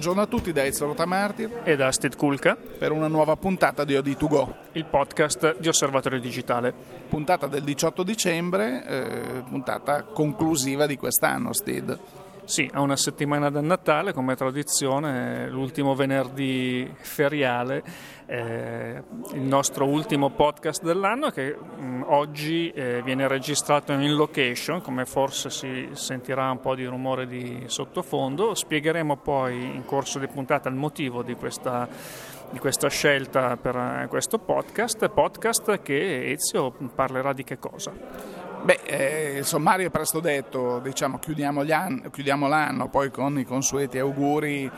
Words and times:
Buongiorno 0.00 0.26
a 0.26 0.34
tutti 0.34 0.54
da 0.54 0.64
Ezio 0.64 0.86
Rotamartir 0.86 1.60
e 1.62 1.76
da 1.76 1.92
Steve 1.92 2.16
Kulka 2.16 2.56
per 2.56 2.90
una 2.90 3.06
nuova 3.06 3.36
puntata 3.36 3.84
di 3.84 3.92
OD2Go, 3.92 4.54
il 4.72 4.86
podcast 4.86 5.58
di 5.58 5.68
Osservatorio 5.68 6.18
Digitale. 6.18 6.72
Puntata 7.06 7.46
del 7.46 7.62
18 7.62 8.02
dicembre, 8.02 8.86
eh, 8.86 9.42
puntata 9.46 10.04
conclusiva 10.04 10.86
di 10.86 10.96
quest'anno, 10.96 11.52
Steve. 11.52 11.98
Sì, 12.50 12.68
a 12.72 12.80
una 12.80 12.96
settimana 12.96 13.48
dal 13.48 13.62
Natale, 13.62 14.12
come 14.12 14.34
tradizione, 14.34 15.48
l'ultimo 15.48 15.94
venerdì 15.94 16.92
feriale, 16.98 17.80
eh, 18.26 19.00
il 19.34 19.40
nostro 19.42 19.86
ultimo 19.86 20.30
podcast 20.30 20.82
dell'anno 20.82 21.30
che 21.30 21.54
mh, 21.54 21.84
mm, 21.84 22.02
oggi 22.06 22.68
eh, 22.70 23.02
viene 23.04 23.28
registrato 23.28 23.92
in 23.92 24.16
location, 24.16 24.82
come 24.82 25.04
forse 25.04 25.48
si 25.48 25.90
sentirà 25.92 26.50
un 26.50 26.58
po' 26.58 26.74
di 26.74 26.84
rumore 26.86 27.28
di 27.28 27.62
sottofondo. 27.66 28.56
Spiegheremo 28.56 29.18
poi 29.18 29.62
in 29.62 29.84
corso 29.84 30.18
di 30.18 30.26
puntata 30.26 30.68
il 30.68 30.74
motivo 30.74 31.22
di 31.22 31.36
questa, 31.36 31.86
di 32.50 32.58
questa 32.58 32.88
scelta 32.88 33.56
per 33.58 33.76
eh, 33.76 34.06
questo 34.08 34.38
podcast, 34.38 35.08
podcast 35.08 35.82
che 35.82 36.32
Ezio 36.32 36.74
parlerà 36.96 37.32
di 37.32 37.44
che 37.44 37.60
cosa? 37.60 38.39
Beh, 38.62 38.80
eh, 38.84 39.38
il 39.38 39.44
sommario 39.46 39.86
è 39.86 39.90
presto 39.90 40.20
detto, 40.20 40.80
diciamo, 40.80 41.18
chiudiamo, 41.18 41.64
anni, 41.70 42.10
chiudiamo, 42.10 42.46
l'anno 42.46 42.88
poi 42.88 43.10
con 43.10 43.38
i 43.38 43.44
consueti 43.44 43.98
auguri 43.98 44.70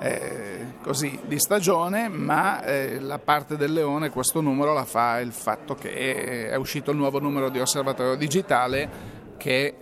eh, 0.00 0.74
così, 0.82 1.20
di 1.24 1.38
stagione, 1.38 2.08
ma 2.08 2.64
eh, 2.64 2.98
la 2.98 3.20
parte 3.20 3.56
del 3.56 3.72
leone 3.72 4.10
questo 4.10 4.40
numero 4.40 4.72
la 4.72 4.84
fa 4.84 5.20
il 5.20 5.32
fatto 5.32 5.76
che 5.76 6.48
è 6.48 6.54
uscito 6.56 6.90
il 6.90 6.96
nuovo 6.96 7.20
numero 7.20 7.48
di 7.48 7.60
osservatorio 7.60 8.16
digitale 8.16 8.88
che, 9.36 9.76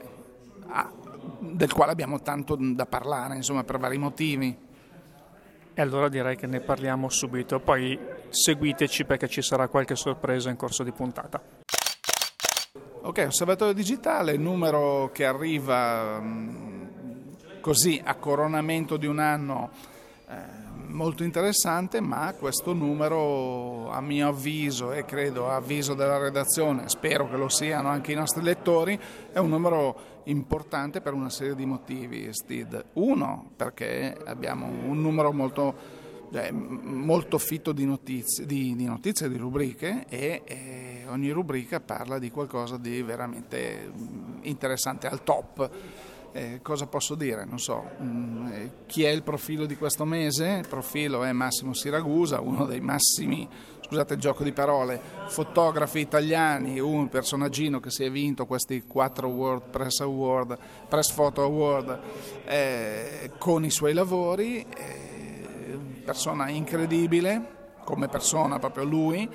ah, 0.69 0.93
del 1.39 1.73
quale 1.73 1.93
abbiamo 1.93 2.21
tanto 2.21 2.59
da 2.61 2.85
parlare, 2.85 3.37
insomma, 3.37 3.65
per 3.65 3.79
vari 3.79 3.97
motivi. 3.97 4.65
E 5.79 5.83
allora 5.83 6.11
direi 6.11 6.37
che 6.37 6.47
ne 6.47 6.61
parliamo 6.61 7.09
subito, 7.09 7.59
poi 7.59 7.99
seguiteci 8.29 9.07
perché 9.07 9.29
ci 9.29 9.41
sarà 9.41 9.69
qualche 9.69 9.97
sorpresa 9.97 10.51
in 10.51 10.57
corso 10.57 10.83
di 10.83 10.93
puntata. 10.93 11.41
Ok, 13.07 13.25
osservatorio 13.29 13.73
digitale, 13.73 14.37
numero 14.37 15.11
che 15.13 15.25
arriva 15.25 16.19
mm, 16.21 17.27
così 17.61 18.03
a 18.05 18.17
coronamento 18.17 18.97
di 18.97 19.07
un 19.07 19.21
anno 19.21 19.71
eh, 20.29 20.35
molto 20.89 21.23
interessante, 21.23 22.01
ma 22.01 22.35
questo 22.37 22.73
numero 22.73 23.91
a 23.91 24.01
mio 24.01 24.27
avviso 24.27 24.91
e 24.91 25.05
credo 25.05 25.49
a 25.49 25.55
avviso 25.55 25.95
della 25.95 26.19
redazione, 26.19 26.89
spero 26.89 27.31
che 27.31 27.37
lo 27.37 27.49
siano 27.49 27.91
anche 27.91 28.11
i 28.11 28.17
nostri 28.17 28.43
lettori, 28.43 28.99
è 29.31 29.39
un 29.39 29.51
numero 29.51 30.23
importante 30.25 31.01
per 31.01 31.13
una 31.13 31.31
serie 31.31 31.55
di 31.55 31.65
motivi, 31.65 32.29
Steve. 32.33 32.87
Uno, 32.95 33.53
perché 33.55 34.19
abbiamo 34.25 34.67
un 34.67 35.01
numero 35.01 35.33
molto 35.33 36.06
cioè, 36.33 36.51
molto 36.51 37.39
fitto 37.39 37.73
di 37.73 37.85
notizie, 37.85 38.47
di, 38.47 38.75
di, 38.75 38.85
notizie, 38.85 39.29
di 39.29 39.37
rubriche 39.37 40.07
e, 40.09 40.43
e, 40.45 41.05
ogni 41.09 41.31
rubrica 41.31 41.81
parla 41.81 42.19
di 42.19 42.31
qualcosa 42.31 42.77
di 42.77 43.03
veramente 43.03 43.91
interessante, 44.43 45.07
al 45.07 45.23
top. 45.23 45.71
Eh, 46.33 46.59
cosa 46.61 46.87
posso 46.87 47.15
dire? 47.15 47.47
Non 47.47 47.59
so, 47.59 47.93
mm, 48.03 48.47
eh, 48.49 48.71
chi 48.87 49.05
è 49.05 49.09
il 49.09 49.23
profilo 49.23 49.65
di 49.65 49.77
questo 49.77 50.05
mese? 50.05 50.59
Il 50.61 50.69
profilo 50.69 51.25
è 51.25 51.33
Massimo 51.33 51.73
Siragusa, 51.73 52.41
uno 52.41 52.67
dei 52.67 52.81
massimi, 52.81 53.49
scusate 53.81 54.15
il 54.15 54.21
gioco 54.21 54.45
di 54.45 54.53
parole, 54.53 55.01
fotografi 55.29 56.01
italiani, 56.01 56.79
un 56.79 57.09
personaggino 57.09 57.81
che 57.81 57.91
si 57.91 58.05
è 58.05 58.11
vinto 58.11 58.45
questi 58.45 58.83
quattro 58.83 59.29
World 59.29 59.71
Press 59.71 60.01
Award, 60.01 60.59
Press 60.89 61.13
Photo 61.13 61.43
Award 61.43 62.01
eh, 62.45 63.31
con 63.39 63.65
i 63.65 63.71
suoi 63.71 63.95
lavori. 63.95 64.67
Eh, 64.77 65.16
persona 66.05 66.49
incredibile, 66.49 67.75
come 67.85 68.09
persona 68.09 68.59
proprio 68.59 68.85
lui, 68.85 69.29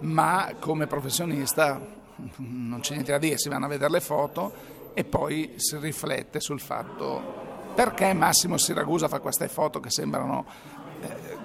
ma 0.00 0.52
come 0.58 0.86
professionista 0.86 1.80
non 2.36 2.80
c'è 2.80 2.92
niente 2.92 3.12
da 3.12 3.18
dire, 3.18 3.38
si 3.38 3.48
vanno 3.48 3.66
a 3.66 3.68
vedere 3.68 3.90
le 3.90 4.00
foto 4.00 4.52
e 4.94 5.04
poi 5.04 5.54
si 5.56 5.76
riflette 5.78 6.40
sul 6.40 6.60
fatto 6.60 7.44
perché 7.76 8.14
Massimo 8.14 8.56
Siragusa 8.56 9.06
fa 9.06 9.20
queste 9.20 9.48
foto 9.48 9.80
che 9.80 9.90
sembrano 9.90 10.46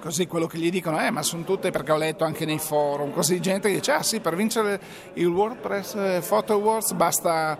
così 0.00 0.26
quello 0.26 0.46
che 0.46 0.58
gli 0.58 0.70
dicono, 0.70 1.00
eh, 1.00 1.10
ma 1.10 1.22
sono 1.22 1.44
tutte 1.44 1.70
perché 1.70 1.92
ho 1.92 1.96
letto 1.96 2.24
anche 2.24 2.44
nei 2.44 2.58
forum, 2.58 3.12
così 3.12 3.40
gente 3.40 3.68
che 3.68 3.76
dice, 3.76 3.92
ah 3.92 4.02
sì, 4.02 4.18
per 4.20 4.34
vincere 4.34 4.80
il 5.14 5.26
WordPress 5.26 6.26
Photo 6.26 6.54
Awards 6.54 6.92
basta 6.92 7.56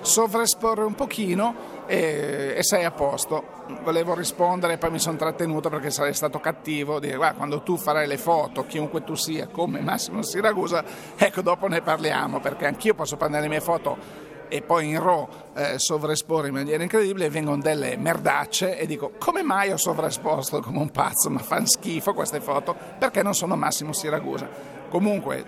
sovraesporre 0.00 0.84
un 0.84 0.94
pochino 0.94 1.84
e, 1.86 2.54
e, 2.56 2.62
sei 2.62 2.84
a 2.84 2.92
posto. 2.92 3.58
Volevo 3.82 4.14
rispondere, 4.14 4.78
poi 4.78 4.92
mi 4.92 4.98
sono 4.98 5.16
trattenuto 5.16 5.68
perché 5.68 5.90
sarei 5.90 6.14
stato 6.14 6.38
cattivo, 6.38 7.00
dire 7.00 7.16
guarda 7.16 7.36
quando 7.36 7.62
tu 7.62 7.76
farai 7.76 8.06
le 8.06 8.16
foto, 8.18 8.64
chiunque 8.66 9.02
tu 9.02 9.14
sia, 9.14 9.48
come 9.48 9.80
Massimo 9.80 10.22
Siragusa, 10.22 10.84
ecco 11.16 11.42
dopo 11.42 11.66
ne 11.66 11.82
parliamo, 11.82 12.40
perché 12.40 12.66
anch'io 12.66 12.94
posso 12.94 13.16
prendere 13.16 13.42
le 13.42 13.48
mie 13.48 13.60
foto 13.60 14.28
e 14.50 14.62
poi 14.62 14.88
in 14.88 15.00
RAW 15.00 15.28
eh, 15.54 15.78
sovraesporre 15.78 16.48
in 16.48 16.54
maniera 16.54 16.82
incredibile 16.82 17.26
e 17.26 17.30
vengono 17.30 17.62
delle 17.62 17.96
merdacce 17.96 18.76
e 18.76 18.86
dico 18.86 19.12
come 19.16 19.42
mai 19.42 19.70
ho 19.70 19.76
sovraesposto 19.76 20.60
come 20.60 20.78
un 20.78 20.90
pazzo, 20.90 21.30
ma 21.30 21.38
fanno 21.38 21.66
schifo 21.66 22.12
queste 22.12 22.40
foto, 22.40 22.76
perché 22.98 23.22
non 23.22 23.32
sono 23.34 23.54
Massimo 23.54 23.92
Siragusa. 23.92 24.48
Comunque, 24.88 25.44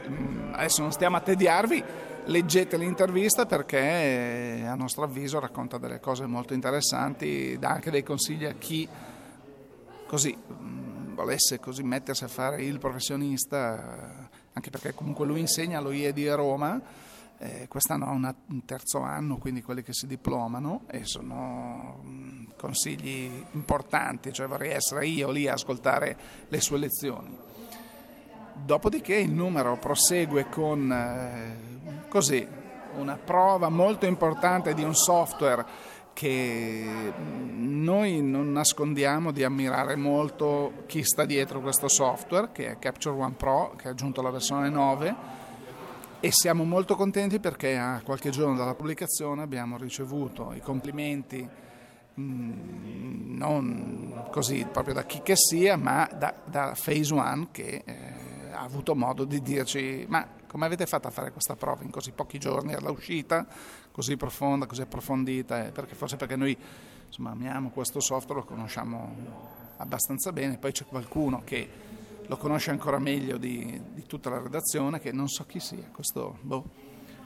adesso 0.52 0.82
non 0.82 0.92
stiamo 0.92 1.16
a 1.16 1.20
tediarvi, 1.20 1.82
leggete 2.26 2.76
l'intervista 2.76 3.44
perché 3.44 4.64
a 4.64 4.74
nostro 4.76 5.02
avviso 5.02 5.40
racconta 5.40 5.78
delle 5.78 5.98
cose 5.98 6.26
molto 6.26 6.54
interessanti, 6.54 7.58
dà 7.58 7.70
anche 7.70 7.90
dei 7.90 8.04
consigli 8.04 8.44
a 8.44 8.54
chi 8.56 8.88
così 10.06 10.36
volesse 11.12 11.58
così 11.58 11.82
mettersi 11.82 12.24
a 12.24 12.28
fare 12.28 12.62
il 12.62 12.78
professionista, 12.78 14.28
anche 14.52 14.70
perché 14.70 14.94
comunque 14.94 15.26
lui 15.26 15.40
insegna 15.40 15.78
allo 15.78 15.90
IE 15.90 16.12
di 16.12 16.28
Roma, 16.28 16.80
eh, 17.42 17.66
quest'anno 17.66 18.06
ha 18.06 18.10
un 18.12 18.64
terzo 18.64 19.00
anno, 19.00 19.36
quindi 19.36 19.62
quelli 19.62 19.82
che 19.82 19.92
si 19.92 20.06
diplomano 20.06 20.82
e 20.88 21.04
sono 21.04 21.98
mh, 22.02 22.52
consigli 22.56 23.44
importanti, 23.52 24.32
cioè 24.32 24.46
vorrei 24.46 24.70
essere 24.70 25.06
io 25.06 25.30
lì 25.30 25.48
a 25.48 25.54
ascoltare 25.54 26.16
le 26.48 26.60
sue 26.60 26.78
lezioni. 26.78 27.36
Dopodiché 28.54 29.16
il 29.16 29.32
numero 29.32 29.76
prosegue 29.76 30.48
con 30.48 30.92
eh, 30.92 32.06
così, 32.08 32.46
una 32.96 33.16
prova 33.16 33.68
molto 33.68 34.06
importante 34.06 34.72
di 34.72 34.84
un 34.84 34.94
software 34.94 35.90
che 36.12 37.12
noi 37.16 38.20
non 38.20 38.52
nascondiamo 38.52 39.32
di 39.32 39.42
ammirare 39.42 39.96
molto 39.96 40.84
chi 40.86 41.02
sta 41.02 41.24
dietro 41.24 41.60
questo 41.60 41.88
software, 41.88 42.50
che 42.52 42.70
è 42.70 42.78
Capture 42.78 43.16
One 43.16 43.34
Pro, 43.36 43.74
che 43.76 43.88
ha 43.88 43.90
aggiunto 43.90 44.22
la 44.22 44.30
versione 44.30 44.68
9 44.68 45.40
e 46.24 46.30
siamo 46.30 46.62
molto 46.62 46.94
contenti 46.94 47.40
perché 47.40 47.76
a 47.76 48.00
qualche 48.04 48.30
giorno 48.30 48.54
dalla 48.54 48.76
pubblicazione 48.76 49.42
abbiamo 49.42 49.76
ricevuto 49.76 50.52
i 50.52 50.60
complimenti 50.60 51.48
non 52.14 54.26
così 54.30 54.64
proprio 54.70 54.94
da 54.94 55.04
chi 55.04 55.20
che 55.22 55.34
sia, 55.34 55.76
ma 55.76 56.08
da, 56.16 56.32
da 56.44 56.76
Phase 56.80 57.12
One 57.12 57.48
che 57.50 57.82
eh, 57.84 58.52
ha 58.52 58.60
avuto 58.60 58.94
modo 58.94 59.24
di 59.24 59.42
dirci 59.42 60.06
ma 60.08 60.24
come 60.46 60.64
avete 60.64 60.86
fatto 60.86 61.08
a 61.08 61.10
fare 61.10 61.32
questa 61.32 61.56
prova 61.56 61.82
in 61.82 61.90
così 61.90 62.12
pochi 62.12 62.38
giorni? 62.38 62.72
All'uscita, 62.72 63.44
così 63.90 64.16
profonda, 64.16 64.66
così 64.66 64.82
approfondita, 64.82 65.66
eh, 65.66 65.70
perché 65.72 65.96
forse 65.96 66.16
perché 66.16 66.36
noi 66.36 66.56
insomma, 67.04 67.30
amiamo 67.30 67.70
questo 67.70 67.98
software, 67.98 68.42
lo 68.42 68.46
conosciamo 68.46 69.16
abbastanza 69.78 70.30
bene, 70.30 70.56
poi 70.56 70.70
c'è 70.70 70.84
qualcuno 70.84 71.42
che 71.44 71.68
lo 72.26 72.36
conosce 72.36 72.70
ancora 72.70 72.98
meglio 72.98 73.36
di, 73.36 73.80
di 73.92 74.04
tutta 74.06 74.30
la 74.30 74.40
redazione, 74.40 75.00
che 75.00 75.12
non 75.12 75.28
so 75.28 75.44
chi 75.44 75.60
sia, 75.60 75.88
questo 75.92 76.38
boh. 76.40 76.64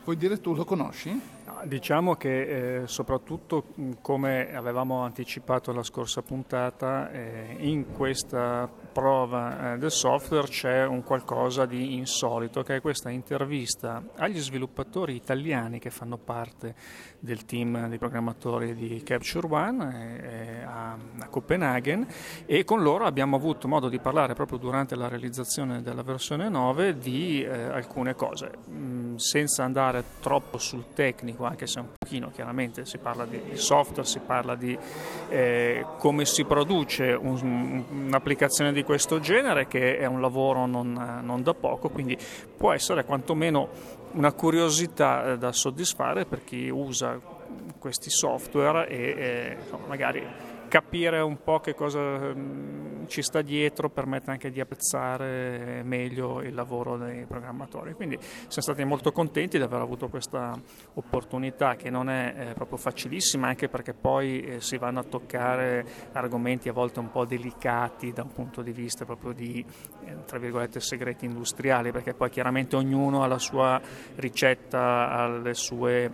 Puoi 0.02 0.16
dire 0.16 0.40
tu, 0.40 0.54
lo 0.54 0.64
conosci? 0.64 1.20
Diciamo 1.64 2.16
che 2.16 2.82
eh, 2.82 2.86
soprattutto 2.86 3.64
come 4.02 4.54
avevamo 4.54 5.02
anticipato 5.02 5.72
la 5.72 5.82
scorsa 5.82 6.22
puntata, 6.22 7.10
eh, 7.10 7.56
in 7.60 7.92
questa 7.92 8.68
prova 8.96 9.74
eh, 9.74 9.78
del 9.78 9.90
software 9.90 10.46
c'è 10.46 10.86
un 10.86 11.02
qualcosa 11.02 11.66
di 11.66 11.94
insolito, 11.94 12.62
che 12.62 12.76
è 12.76 12.80
questa 12.80 13.10
intervista 13.10 14.02
agli 14.16 14.38
sviluppatori 14.38 15.14
italiani 15.14 15.78
che 15.78 15.90
fanno 15.90 16.18
parte 16.18 16.74
del 17.18 17.44
team 17.44 17.88
di 17.88 17.98
programmatori 17.98 18.74
di 18.74 19.02
Capture 19.02 19.46
One 19.50 20.20
eh, 20.22 20.62
a, 20.62 20.96
a, 21.18 21.28
Copenaghen 21.28 22.06
e 22.46 22.64
con 22.64 22.82
loro 22.82 23.04
abbiamo 23.04 23.36
avuto 23.36 23.66
modo 23.66 23.88
di 23.88 23.98
parlare 23.98 24.34
proprio 24.34 24.58
durante 24.58 24.94
la 24.94 25.08
realizzazione 25.08 25.82
della 25.82 26.02
versione 26.02 26.48
9 26.48 26.98
di 26.98 27.42
eh, 27.42 27.48
alcune 27.48 28.14
cose, 28.14 28.52
mm, 28.68 29.16
senza 29.16 29.64
andare 29.64 30.04
troppo 30.20 30.58
sul 30.58 30.92
tecnico, 30.94 31.44
anche 31.46 31.66
se 31.66 31.80
un 31.80 31.88
pochino 31.96 32.30
chiaramente 32.30 32.84
si 32.84 32.98
parla 32.98 33.24
di, 33.24 33.40
software, 33.54 34.06
si 34.06 34.20
parla 34.20 34.54
di 34.54 34.76
eh, 35.28 35.84
come 35.98 36.24
si 36.24 36.44
produce 36.44 37.12
un, 37.12 37.84
un'applicazione 37.90 38.72
di 38.72 38.82
questo 38.82 39.20
genere 39.20 39.66
che 39.66 39.98
è 39.98 40.06
un 40.06 40.20
lavoro 40.20 40.66
non, 40.66 41.20
non 41.22 41.42
da 41.42 41.54
poco, 41.54 41.88
quindi 41.88 42.16
può 42.56 42.72
essere 42.72 43.04
quantomeno 43.04 43.68
una 44.12 44.32
curiosità 44.32 45.32
eh, 45.32 45.38
da 45.38 45.52
soddisfare 45.52 46.24
per 46.24 46.44
chi 46.44 46.68
usa 46.68 47.18
questi 47.78 48.10
software 48.10 48.88
e, 48.88 48.96
e 48.96 49.56
magari 49.86 50.54
capire 50.68 51.20
un 51.20 51.42
po' 51.42 51.60
che 51.60 51.74
cosa 51.74 52.00
mm, 52.00 53.06
ci 53.06 53.22
sta 53.22 53.42
dietro 53.42 53.88
permette 53.88 54.30
anche 54.30 54.50
di 54.50 54.60
apprezzare 54.60 55.82
meglio 55.84 56.42
il 56.42 56.54
lavoro 56.54 56.96
dei 56.96 57.24
programmatori. 57.26 57.94
Quindi 57.94 58.18
siamo 58.20 58.50
stati 58.50 58.84
molto 58.84 59.12
contenti 59.12 59.58
di 59.58 59.62
aver 59.62 59.80
avuto 59.80 60.08
questa 60.08 60.58
opportunità 60.94 61.76
che 61.76 61.90
non 61.90 62.10
è 62.10 62.34
eh, 62.36 62.54
proprio 62.54 62.78
facilissima 62.78 63.48
anche 63.48 63.68
perché 63.68 63.94
poi 63.94 64.40
eh, 64.40 64.60
si 64.60 64.76
vanno 64.76 65.00
a 65.00 65.04
toccare 65.04 65.86
argomenti 66.12 66.68
a 66.68 66.72
volte 66.72 67.00
un 67.00 67.10
po' 67.10 67.24
delicati 67.24 68.12
da 68.12 68.22
un 68.22 68.32
punto 68.32 68.62
di 68.62 68.72
vista 68.72 69.04
proprio 69.04 69.32
di 69.32 69.64
eh, 70.04 70.24
tra 70.24 70.38
virgolette 70.38 70.80
segreti 70.80 71.24
industriali 71.24 71.92
perché 71.92 72.14
poi 72.14 72.30
chiaramente 72.30 72.76
ognuno 72.76 73.22
ha 73.22 73.26
la 73.26 73.38
sua 73.38 73.80
ricetta, 74.16 75.10
ha 75.10 75.28
le 75.28 75.54
sue 75.54 76.12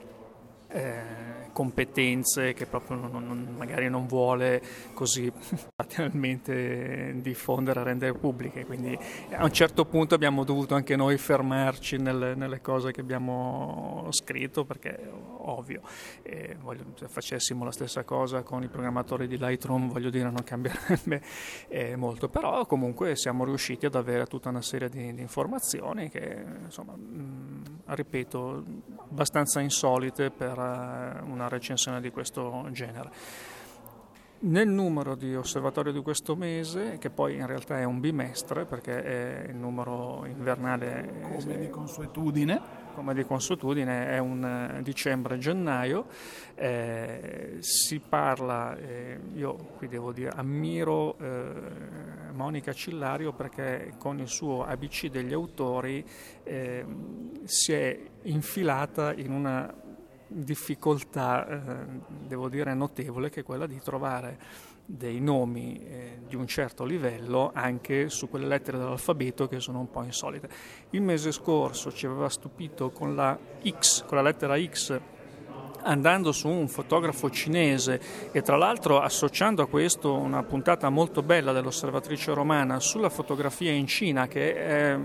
eh, 0.68 1.41
competenze 1.52 2.52
che 2.54 2.66
proprio 2.66 2.96
non, 2.96 3.26
non, 3.26 3.54
magari 3.56 3.88
non 3.88 4.06
vuole 4.06 4.62
così 4.94 5.30
materialmente 5.76 7.14
diffondere, 7.16 7.82
rendere 7.82 8.14
pubbliche. 8.14 8.64
Quindi 8.64 8.98
a 9.30 9.44
un 9.44 9.52
certo 9.52 9.84
punto 9.84 10.14
abbiamo 10.14 10.44
dovuto 10.44 10.74
anche 10.74 10.96
noi 10.96 11.18
fermarci 11.18 11.98
nelle, 11.98 12.34
nelle 12.34 12.60
cose 12.60 12.92
che 12.92 13.00
abbiamo 13.00 14.06
scritto 14.10 14.64
perché 14.64 14.98
ovvio, 15.44 15.82
eh, 16.22 16.56
voglio, 16.60 16.84
se 16.94 17.08
facessimo 17.08 17.64
la 17.64 17.72
stessa 17.72 18.04
cosa 18.04 18.42
con 18.42 18.62
i 18.62 18.68
programmatori 18.68 19.26
di 19.26 19.36
Lightroom 19.38 19.90
voglio 19.90 20.10
dire 20.10 20.30
non 20.30 20.42
cambierebbe 20.44 21.22
eh, 21.68 21.96
molto, 21.96 22.28
però 22.28 22.66
comunque 22.66 23.16
siamo 23.16 23.44
riusciti 23.44 23.86
ad 23.86 23.94
avere 23.94 24.26
tutta 24.26 24.48
una 24.48 24.62
serie 24.62 24.88
di, 24.88 25.14
di 25.14 25.20
informazioni 25.20 26.08
che 26.08 26.44
insomma, 26.64 26.94
mh, 26.94 27.62
ripeto, 27.86 28.64
abbastanza 29.10 29.60
insolite 29.60 30.30
per 30.30 30.58
uh, 30.58 31.26
una 31.42 31.48
recensione 31.48 32.00
di 32.00 32.10
questo 32.10 32.68
genere. 32.70 33.10
Nel 34.44 34.66
numero 34.66 35.14
di 35.14 35.36
osservatorio 35.36 35.92
di 35.92 36.02
questo 36.02 36.34
mese, 36.34 36.98
che 36.98 37.10
poi 37.10 37.36
in 37.36 37.46
realtà 37.46 37.78
è 37.78 37.84
un 37.84 38.00
bimestre 38.00 38.64
perché 38.64 39.02
è 39.02 39.48
il 39.50 39.54
numero 39.54 40.24
invernale 40.26 41.20
come 41.22 41.58
di 41.58 41.68
consuetudine, 41.68 42.60
come 42.92 43.14
di 43.14 43.24
consuetudine 43.24 44.08
è 44.08 44.18
un 44.18 44.44
eh, 44.44 44.82
dicembre-gennaio, 44.82 46.06
eh, 46.56 47.58
si 47.60 48.00
parla, 48.00 48.76
eh, 48.76 49.20
io 49.34 49.54
qui 49.76 49.86
devo 49.86 50.10
dire, 50.10 50.30
ammiro 50.34 51.16
eh, 51.18 52.32
Monica 52.32 52.72
Cillario 52.72 53.32
perché 53.32 53.94
con 53.96 54.18
il 54.18 54.28
suo 54.28 54.64
ABC 54.64 55.06
degli 55.06 55.32
autori 55.32 56.04
eh, 56.42 56.84
si 57.44 57.72
è 57.72 57.96
infilata 58.22 59.14
in 59.14 59.30
una 59.30 59.72
difficoltà, 60.32 61.46
eh, 61.46 61.60
devo 62.26 62.48
dire, 62.48 62.74
notevole, 62.74 63.30
che 63.30 63.40
è 63.40 63.42
quella 63.44 63.66
di 63.66 63.80
trovare 63.80 64.38
dei 64.84 65.20
nomi 65.20 65.80
eh, 65.84 66.18
di 66.26 66.34
un 66.34 66.46
certo 66.46 66.84
livello 66.84 67.50
anche 67.54 68.08
su 68.08 68.28
quelle 68.28 68.46
lettere 68.46 68.78
dell'alfabeto 68.78 69.46
che 69.48 69.60
sono 69.60 69.80
un 69.80 69.90
po' 69.90 70.02
insolite. 70.02 70.48
Il 70.90 71.02
mese 71.02 71.32
scorso 71.32 71.92
ci 71.92 72.06
aveva 72.06 72.28
stupito 72.28 72.90
con 72.90 73.14
la 73.14 73.38
X, 73.64 74.04
con 74.04 74.16
la 74.16 74.22
lettera 74.22 74.60
X 74.60 75.00
andando 75.84 76.30
su 76.32 76.48
un 76.48 76.68
fotografo 76.68 77.30
cinese 77.30 78.00
e 78.30 78.40
tra 78.42 78.56
l'altro 78.56 79.00
associando 79.00 79.62
a 79.62 79.66
questo 79.66 80.14
una 80.14 80.42
puntata 80.44 80.88
molto 80.90 81.22
bella 81.22 81.52
dell'osservatrice 81.52 82.32
romana 82.34 82.78
sulla 82.78 83.08
fotografia 83.08 83.72
in 83.72 83.86
Cina 83.86 84.28
che 84.28 84.54
è 84.54 84.98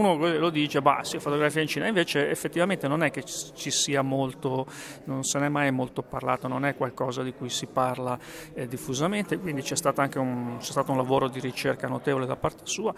uno 0.00 0.16
lo 0.38 0.50
dice, 0.50 0.80
bah, 0.80 1.00
sì, 1.02 1.18
fotografia 1.18 1.60
in 1.60 1.68
Cina, 1.68 1.86
invece 1.86 2.30
effettivamente 2.30 2.88
non 2.88 3.02
è 3.02 3.10
che 3.10 3.22
ci 3.24 3.70
sia 3.70 4.02
molto, 4.02 4.66
non 5.04 5.22
se 5.24 5.38
ne 5.38 5.46
è 5.46 5.48
mai 5.48 5.70
molto 5.70 6.02
parlato, 6.02 6.48
non 6.48 6.64
è 6.64 6.74
qualcosa 6.74 7.22
di 7.22 7.32
cui 7.32 7.50
si 7.50 7.66
parla 7.66 8.18
eh, 8.54 8.66
diffusamente, 8.66 9.38
quindi 9.38 9.62
c'è 9.62 9.76
stato 9.76 10.00
anche 10.00 10.18
un, 10.18 10.56
c'è 10.58 10.70
stato 10.70 10.90
un 10.90 10.96
lavoro 10.96 11.28
di 11.28 11.40
ricerca 11.40 11.86
notevole 11.86 12.26
da 12.26 12.36
parte 12.36 12.62
sua. 12.64 12.94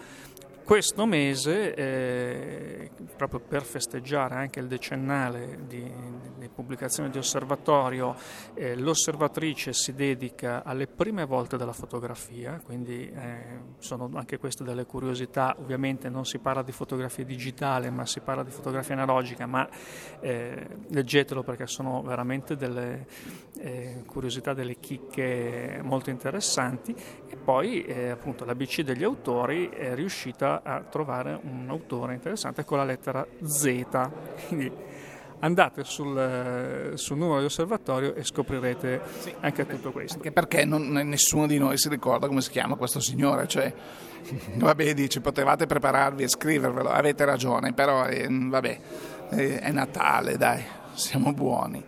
Questo 0.63 1.05
mese, 1.05 1.73
eh, 1.73 2.89
proprio 3.17 3.41
per 3.41 3.63
festeggiare 3.63 4.35
anche 4.35 4.61
il 4.61 4.67
decennale 4.67 5.59
di, 5.67 5.83
di 6.37 6.47
pubblicazione 6.47 7.09
di 7.09 7.17
osservatorio, 7.17 8.15
eh, 8.53 8.77
l'osservatrice 8.77 9.73
si 9.73 9.93
dedica 9.93 10.63
alle 10.63 10.87
prime 10.87 11.25
volte 11.25 11.57
della 11.57 11.73
fotografia, 11.73 12.61
quindi 12.63 13.09
eh, 13.09 13.59
sono 13.79 14.09
anche 14.13 14.37
queste 14.37 14.63
delle 14.63 14.85
curiosità, 14.85 15.53
ovviamente 15.59 16.07
non 16.07 16.25
si 16.25 16.39
parla 16.39 16.63
di 16.63 16.71
fotografia 16.71 17.25
digitale 17.25 17.89
ma 17.89 18.05
si 18.05 18.21
parla 18.21 18.43
di 18.43 18.51
fotografia 18.51 18.93
analogica, 18.95 19.45
ma 19.45 19.67
eh, 20.21 20.65
leggetelo 20.87 21.43
perché 21.43 21.67
sono 21.67 22.01
veramente 22.03 22.55
delle 22.55 23.05
eh, 23.59 24.03
curiosità, 24.05 24.53
delle 24.53 24.79
chicche 24.79 25.81
molto 25.83 26.09
interessanti. 26.09 26.95
E 27.27 27.35
poi 27.35 27.83
eh, 27.83 28.09
appunto 28.09 28.45
l'ABC 28.45 28.81
degli 28.81 29.03
autori 29.03 29.67
è 29.67 29.93
riuscita 29.93 30.52
a 30.61 30.81
trovare 30.81 31.39
un 31.41 31.65
autore 31.69 32.13
interessante 32.13 32.65
con 32.65 32.77
la 32.77 32.83
lettera 32.83 33.25
Z. 33.43 33.85
Quindi 34.47 34.71
andate 35.43 35.83
sul, 35.83 36.93
sul 36.95 37.17
numero 37.17 37.39
di 37.39 37.45
osservatorio 37.45 38.15
e 38.15 38.23
scoprirete 38.23 39.01
sì, 39.19 39.33
anche 39.41 39.65
tutto 39.67 39.91
questo. 39.91 40.15
Anche 40.15 40.31
perché 40.31 40.65
non, 40.65 40.89
nessuno 40.91 41.47
di 41.47 41.57
noi 41.57 41.77
si 41.77 41.89
ricorda 41.89 42.27
come 42.27 42.41
si 42.41 42.49
chiama 42.49 42.75
questo 42.75 42.99
signore, 42.99 43.47
cioè, 43.47 43.71
vabbè, 44.55 44.93
dici, 44.93 45.19
potevate 45.19 45.65
prepararvi 45.65 46.23
e 46.23 46.29
scrivervelo, 46.29 46.89
avete 46.89 47.25
ragione, 47.25 47.73
però 47.73 48.05
eh, 48.05 48.27
vabbè, 48.29 48.79
eh, 49.31 49.59
è 49.59 49.71
Natale, 49.71 50.37
dai, 50.37 50.63
siamo 50.93 51.33
buoni. 51.33 51.83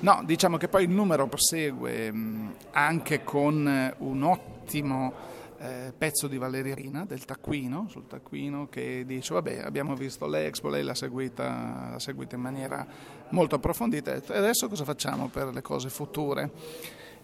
No, 0.00 0.22
diciamo 0.24 0.56
che 0.58 0.68
poi 0.68 0.84
il 0.84 0.90
numero 0.90 1.26
prosegue 1.26 2.12
mh, 2.12 2.54
anche 2.72 3.24
con 3.24 3.94
un 3.98 4.22
ottimo 4.22 5.12
eh, 5.60 5.92
pezzo 5.96 6.28
di 6.28 6.38
Valeria 6.38 6.76
del 7.06 7.24
taccuino, 7.24 7.86
sul 7.88 8.06
taccuino 8.06 8.68
che 8.68 9.04
dice 9.04 9.34
vabbè 9.34 9.62
abbiamo 9.64 9.94
visto 9.94 10.26
l'Expo, 10.26 10.68
lei 10.68 10.84
l'ha 10.84 10.94
seguita, 10.94 11.88
l'ha 11.92 11.98
seguita 11.98 12.36
in 12.36 12.42
maniera 12.42 12.86
molto 13.30 13.56
approfondita 13.56 14.14
e 14.14 14.22
adesso 14.36 14.68
cosa 14.68 14.84
facciamo 14.84 15.28
per 15.28 15.48
le 15.48 15.62
cose 15.62 15.88
future? 15.88 16.50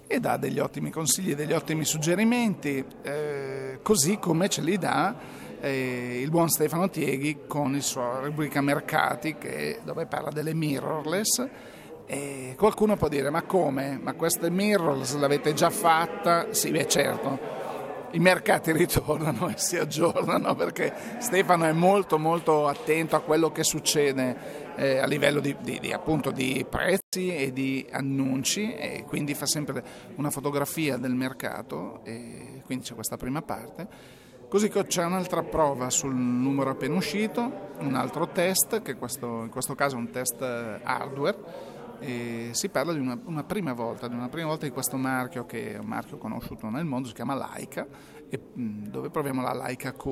E 0.07 0.21
dà 0.21 0.37
degli 0.37 0.59
ottimi 0.59 0.91
consigli, 0.91 1.35
degli 1.35 1.53
ottimi 1.53 1.85
suggerimenti, 1.85 2.85
eh, 3.03 3.79
così 3.83 4.19
come 4.19 4.49
ce 4.49 4.61
li 4.61 4.77
dà 4.77 5.17
eh, 5.61 6.21
il 6.21 6.29
buon 6.29 6.49
Stefano 6.49 6.91
Tieghi 6.91 7.47
con 7.47 7.75
il 7.75 7.83
suo 7.83 8.21
rubrica 8.23 8.61
Mercati 8.61 9.37
che, 9.39 9.81
dove 9.83 10.07
parla 10.07 10.31
delle 10.31 10.53
mirrorless. 10.53 11.49
E 12.05 12.55
qualcuno 12.59 12.97
può 12.97 13.09
dire: 13.09 13.31
Ma 13.31 13.45
come? 13.45 13.99
Ma 13.99 14.13
queste 14.13 14.51
mirrorless 14.51 15.15
l'avete 15.15 15.55
già 15.55 15.71
fatta? 15.71 16.53
Sì, 16.53 16.71
beh, 16.71 16.87
certo 16.87 17.54
i 18.15 18.19
mercati 18.21 18.73
ritornano 18.73 19.49
e 19.49 19.55
si 19.57 19.77
aggiornano 19.77 20.55
perché 20.55 20.93
Stefano 21.19 21.65
è 21.65 21.73
molto 21.73 22.19
molto 22.19 22.67
attento 22.69 23.17
a 23.17 23.21
quello 23.21 23.51
che 23.51 23.65
succede 23.65 24.63
eh, 24.77 24.99
a 24.99 25.07
livello 25.07 25.41
di, 25.41 25.55
di, 25.61 25.79
di, 25.81 25.93
appunto, 25.93 26.31
di, 26.31 26.65
prezzi 26.69 27.35
e 27.35 27.53
di 27.53 27.87
annunci 27.91 28.73
e 28.75 29.05
quindi 29.07 29.35
fa 29.35 29.47
sempre 29.47 29.83
una 30.17 30.31
fotografia 30.31 30.97
del 30.97 31.15
mercato 31.15 32.01
e 32.05 32.63
quindi 32.65 32.85
c'è 32.85 32.95
questa 32.95 33.17
prima 33.17 33.43
parte. 33.43 34.23
Così 34.49 34.69
c'è 34.69 35.05
un'altra 35.05 35.43
prova 35.43 35.91
sul 35.91 36.15
numero 36.15 36.71
appena 36.71 36.95
uscito, 36.95 37.73
un 37.81 37.95
altro 37.97 38.29
test, 38.29 38.83
che 38.83 38.95
questo, 38.95 39.43
in 39.43 39.49
questo 39.51 39.75
caso 39.75 39.97
è 39.97 39.99
un 39.99 40.11
test 40.11 40.41
hardware, 40.41 41.37
e 42.05 42.51
si 42.53 42.69
parla 42.69 42.93
di 42.93 42.99
una, 42.99 43.19
una, 43.25 43.45
prima 43.45 43.73
volta, 43.73 44.09
di 44.09 44.15
una 44.15 44.29
prima 44.29 44.49
volta 44.49 44.67
di 44.67 44.73
questo 44.73 44.99
marchio 44.99 45.47
che 45.47 45.73
è 45.73 45.79
un 45.79 45.87
marchio 45.87 46.19
conosciuto 46.19 46.69
nel 46.69 46.85
mondo, 46.85 47.09
si 47.09 47.15
chiama 47.15 47.35
Leica, 47.35 47.87
e, 48.29 48.39
dove 48.53 49.09
proviamo 49.09 49.41
la 49.41 49.55
Leica 49.55 49.93
Q. 49.95 50.05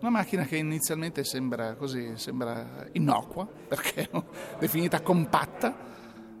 Una 0.00 0.10
macchina 0.10 0.42
che 0.42 0.56
inizialmente 0.56 1.22
sembra 1.22 1.74
così, 1.76 2.16
sembra 2.16 2.88
innocua, 2.92 3.46
perché 3.68 4.10
è 4.10 4.22
definita 4.58 5.00
compatta, 5.00 5.72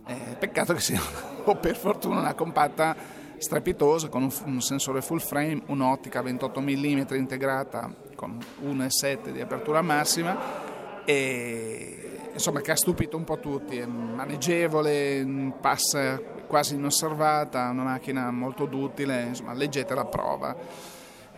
eh, 0.04 0.36
peccato 0.36 0.74
che 0.74 0.80
sia, 0.80 1.00
o 1.44 1.54
per 1.54 1.76
fortuna, 1.76 2.18
una 2.18 2.34
compatta 2.34 2.96
strepitosa 3.38 4.08
con 4.08 4.24
un, 4.24 4.32
un 4.46 4.60
sensore 4.60 5.00
full 5.00 5.18
frame, 5.18 5.62
un'ottica 5.66 6.20
28 6.22 6.60
mm 6.60 7.02
integrata 7.10 7.94
con 8.16 8.36
1,7 8.64 9.30
di 9.30 9.40
apertura 9.40 9.80
massima 9.80 10.70
e 11.04 12.01
insomma, 12.32 12.60
che 12.60 12.72
ha 12.72 12.76
stupito 12.76 13.16
un 13.16 13.24
po' 13.24 13.38
tutti, 13.38 13.78
è 13.78 13.86
maneggevole, 13.86 15.54
passa 15.60 16.18
quasi 16.46 16.74
inosservata, 16.74 17.68
una 17.70 17.84
macchina 17.84 18.30
molto 18.30 18.66
duttile, 18.66 19.22
insomma, 19.22 19.52
leggete 19.52 19.94
la 19.94 20.04
prova. 20.04 20.56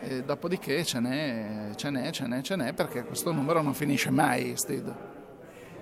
E 0.01 0.23
dopodiché 0.23 0.85
ce 0.85 1.01
n'è, 1.01 1.71
ce 1.77 1.91
n'è, 1.91 2.11
ce 2.11 2.27
n'è, 2.27 2.41
ce 2.43 2.57
n'è, 2.57 2.73
perché 2.73 3.05
questo 3.05 3.33
numero 3.33 3.63
non 3.63 3.75
finisce 3.75 4.11
mai, 4.11 4.55
Steve. 4.57 5.14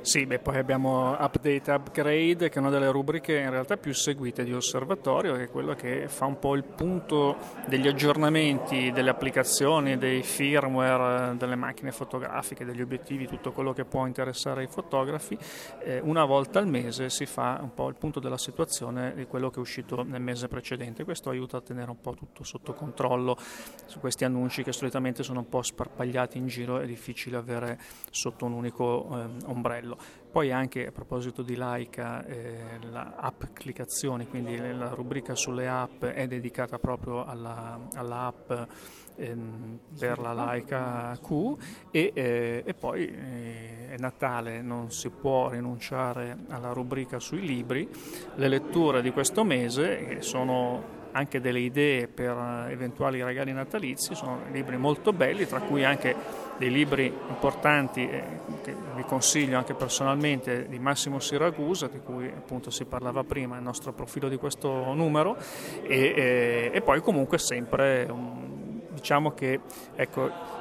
Sì, 0.03 0.27
beh, 0.27 0.41
poi 0.41 0.57
abbiamo 0.57 1.13
Update 1.13 1.71
Upgrade, 1.71 2.49
che 2.49 2.57
è 2.57 2.59
una 2.59 2.71
delle 2.71 2.91
rubriche 2.91 3.39
in 3.39 3.51
realtà 3.51 3.77
più 3.77 3.95
seguite 3.95 4.43
di 4.43 4.53
Osservatorio, 4.53 5.37
che 5.37 5.45
è 5.45 5.49
quello 5.49 5.77
che 5.77 6.09
fa 6.09 6.25
un 6.25 6.41
po' 6.41 6.57
il 6.57 6.65
punto 6.65 7.37
degli 7.69 7.87
aggiornamenti 7.87 8.91
delle 8.91 9.11
applicazioni, 9.11 9.97
dei 9.99 10.25
firmware, 10.25 11.37
delle 11.37 11.55
macchine 11.55 11.93
fotografiche, 11.93 12.65
degli 12.65 12.83
obiettivi, 12.83 13.29
tutto 13.29 13.53
quello 13.53 13.73
che 13.73 13.85
può 13.85 14.05
interessare 14.05 14.65
i 14.65 14.67
fotografi. 14.67 15.39
Eh, 15.85 16.01
una 16.03 16.25
volta 16.25 16.59
al 16.59 16.67
mese 16.67 17.09
si 17.09 17.25
fa 17.25 17.61
un 17.63 17.73
po' 17.73 17.89
il 17.89 17.95
punto 17.95 18.19
della 18.19 18.39
situazione 18.39 19.15
di 19.15 19.27
quello 19.27 19.51
che 19.51 19.59
è 19.59 19.61
uscito 19.61 20.03
nel 20.03 20.21
mese 20.21 20.49
precedente. 20.49 21.05
Questo 21.05 21.31
aiuta 21.31 21.59
a 21.59 21.61
tenere 21.61 21.91
un 21.91 22.01
po' 22.01 22.15
tutto 22.15 22.43
sotto 22.43 22.73
controllo 22.73 23.37
su 23.87 24.01
questi 24.01 24.25
annunci 24.25 24.65
che 24.65 24.73
solitamente 24.73 25.23
sono 25.23 25.39
un 25.39 25.49
po' 25.49 25.63
sparpagliati 25.63 26.39
in 26.39 26.49
giro, 26.49 26.81
è 26.81 26.87
difficile 26.87 27.37
avere 27.37 27.79
sotto 28.11 28.47
un 28.47 28.53
unico 28.53 29.09
eh, 29.13 29.45
ombrello 29.47 29.91
quello. 29.93 30.21
Poi 30.33 30.51
anche 30.51 30.87
a 30.87 30.93
proposito 30.93 31.43
di 31.43 31.57
Laika, 31.57 32.25
eh, 32.25 32.79
l'app 32.91 33.43
cliccazioni, 33.53 34.27
quindi 34.27 34.57
la 34.57 34.89
rubrica 34.89 35.35
sulle 35.35 35.69
app 35.69 36.05
è 36.05 36.27
dedicata 36.27 36.79
proprio 36.79 37.27
alla, 37.27 37.79
all'app 37.97 38.51
ehm, 39.17 39.79
per 39.99 40.19
la 40.19 40.33
Laika 40.33 41.19
Q 41.23 41.57
e, 41.91 42.13
eh, 42.15 42.63
e 42.65 42.75
poi 42.75 43.07
eh, 43.09 43.89
è 43.91 43.99
Natale, 43.99 44.63
non 44.63 44.91
si 44.91 45.11
può 45.11 45.51
rinunciare 45.51 46.39
alla 46.49 46.73
rubrica 46.73 47.19
sui 47.19 47.43
libri. 47.43 47.87
Le 48.37 48.49
letture 48.49 49.03
di 49.03 49.11
questo 49.11 49.45
mese, 49.45 49.99
che 49.99 50.23
sono 50.23 51.01
anche 51.13 51.41
delle 51.41 51.61
idee 51.61 52.09
per 52.09 52.67
eventuali 52.69 53.23
regali 53.23 53.53
natalizi, 53.53 54.15
sono 54.15 54.41
libri 54.51 54.77
molto 54.77 55.13
belli, 55.13 55.47
tra 55.47 55.61
cui 55.61 55.85
anche 55.85 56.15
dei 56.59 56.71
libri 56.71 57.13
importanti 57.29 58.09
eh, 58.09 58.23
che 58.63 58.75
vi 58.95 59.03
consiglio 59.05 59.57
anche 59.57 59.75
personalmente 59.75 60.69
di 60.69 60.79
Massimo 60.79 61.19
Siragusa, 61.19 61.89
di 61.89 62.01
cui 62.01 62.27
appunto 62.27 62.71
si 62.71 62.85
parlava 62.85 63.25
prima 63.25 63.55
nel 63.55 63.65
nostro 63.65 63.93
profilo 63.93 64.29
di 64.29 64.37
questo 64.37 64.93
numero, 64.95 65.37
e, 65.83 65.97
e, 65.97 66.15
eh, 66.15 66.71
e 66.73 66.81
poi 66.83 67.01
comunque 67.01 67.39
sempre 67.39 68.07
um, 68.09 68.81
diciamo 68.91 69.33
che 69.33 69.61
ecco, 69.95 70.61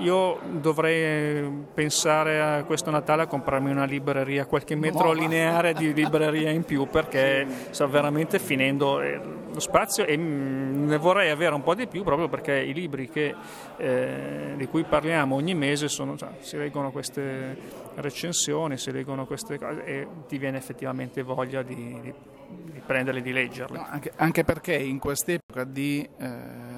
io 0.00 0.40
dovrei 0.60 1.66
pensare 1.72 2.40
a 2.40 2.64
questo 2.64 2.90
Natale 2.90 3.22
a 3.22 3.26
comprarmi 3.26 3.70
una 3.70 3.84
libreria, 3.84 4.46
qualche 4.46 4.74
metro 4.74 5.12
lineare 5.12 5.72
di 5.74 5.92
libreria 5.92 6.50
in 6.50 6.64
più 6.64 6.86
perché 6.88 7.46
sto 7.70 7.88
veramente 7.88 8.38
finendo 8.38 9.00
eh, 9.00 9.20
lo 9.52 9.60
spazio 9.60 10.04
e 10.04 10.16
mm, 10.16 10.88
ne 10.88 10.96
vorrei 10.98 11.30
avere 11.30 11.54
un 11.54 11.62
po' 11.62 11.74
di 11.74 11.86
più 11.86 12.02
proprio 12.02 12.28
perché 12.28 12.58
i 12.58 12.72
libri 12.72 13.08
che, 13.08 13.34
eh, 13.76 14.54
di 14.56 14.66
cui 14.66 14.84
parliamo 14.84 15.34
ogni 15.34 15.54
mese 15.54 15.88
sono, 15.88 16.16
cioè, 16.16 16.30
si 16.40 16.56
leggono 16.56 16.90
queste 16.90 17.56
recensioni, 17.94 18.76
si 18.76 18.90
leggono 18.90 19.26
queste 19.26 19.58
cose 19.58 19.84
e 19.84 20.06
ti 20.26 20.38
viene 20.38 20.58
effettivamente 20.58 21.22
voglia 21.22 21.62
di, 21.62 21.74
di, 21.74 22.12
di 22.72 22.82
prenderle 22.84 23.20
e 23.20 23.22
di 23.22 23.32
leggerle. 23.32 23.78
No, 23.78 23.86
anche, 23.88 24.12
anche, 24.16 24.44
perché 24.44 24.74
in 24.74 24.98
quest'epoca 24.98 25.64
di... 25.64 26.08
Eh 26.18 26.73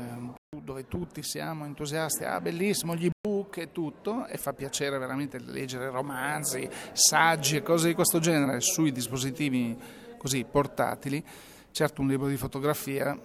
dove 0.67 0.89
tutti 0.89 1.23
siamo 1.23 1.65
entusiasti, 1.65 2.25
ah 2.25 2.41
bellissimo 2.41 2.97
gli 2.97 3.09
ebook 3.09 3.59
e 3.59 3.71
tutto, 3.71 4.27
e 4.27 4.37
fa 4.37 4.53
piacere 4.53 4.99
veramente 4.99 5.39
leggere 5.39 5.89
romanzi, 5.91 6.69
saggi 6.93 7.55
e 7.55 7.63
cose 7.63 7.87
di 7.87 7.95
questo 7.95 8.19
genere 8.19 8.61
sui 8.61 8.91
dispositivi 8.91 9.79
così 10.19 10.45
portatili. 10.45 11.25
Certo 11.71 12.03
un 12.03 12.09
libro 12.09 12.27
di 12.27 12.37
fotografia, 12.37 13.17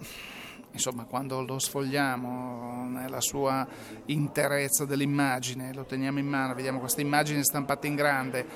insomma 0.70 1.04
quando 1.04 1.42
lo 1.42 1.58
sfogliamo 1.58 2.88
nella 2.88 3.20
sua 3.20 3.66
interezza 4.06 4.84
dell'immagine, 4.84 5.74
lo 5.74 5.84
teniamo 5.84 6.20
in 6.20 6.26
mano, 6.28 6.54
vediamo 6.54 6.78
queste 6.78 7.00
immagini 7.00 7.42
stampate 7.42 7.88
in 7.88 7.96
grande, 7.96 8.46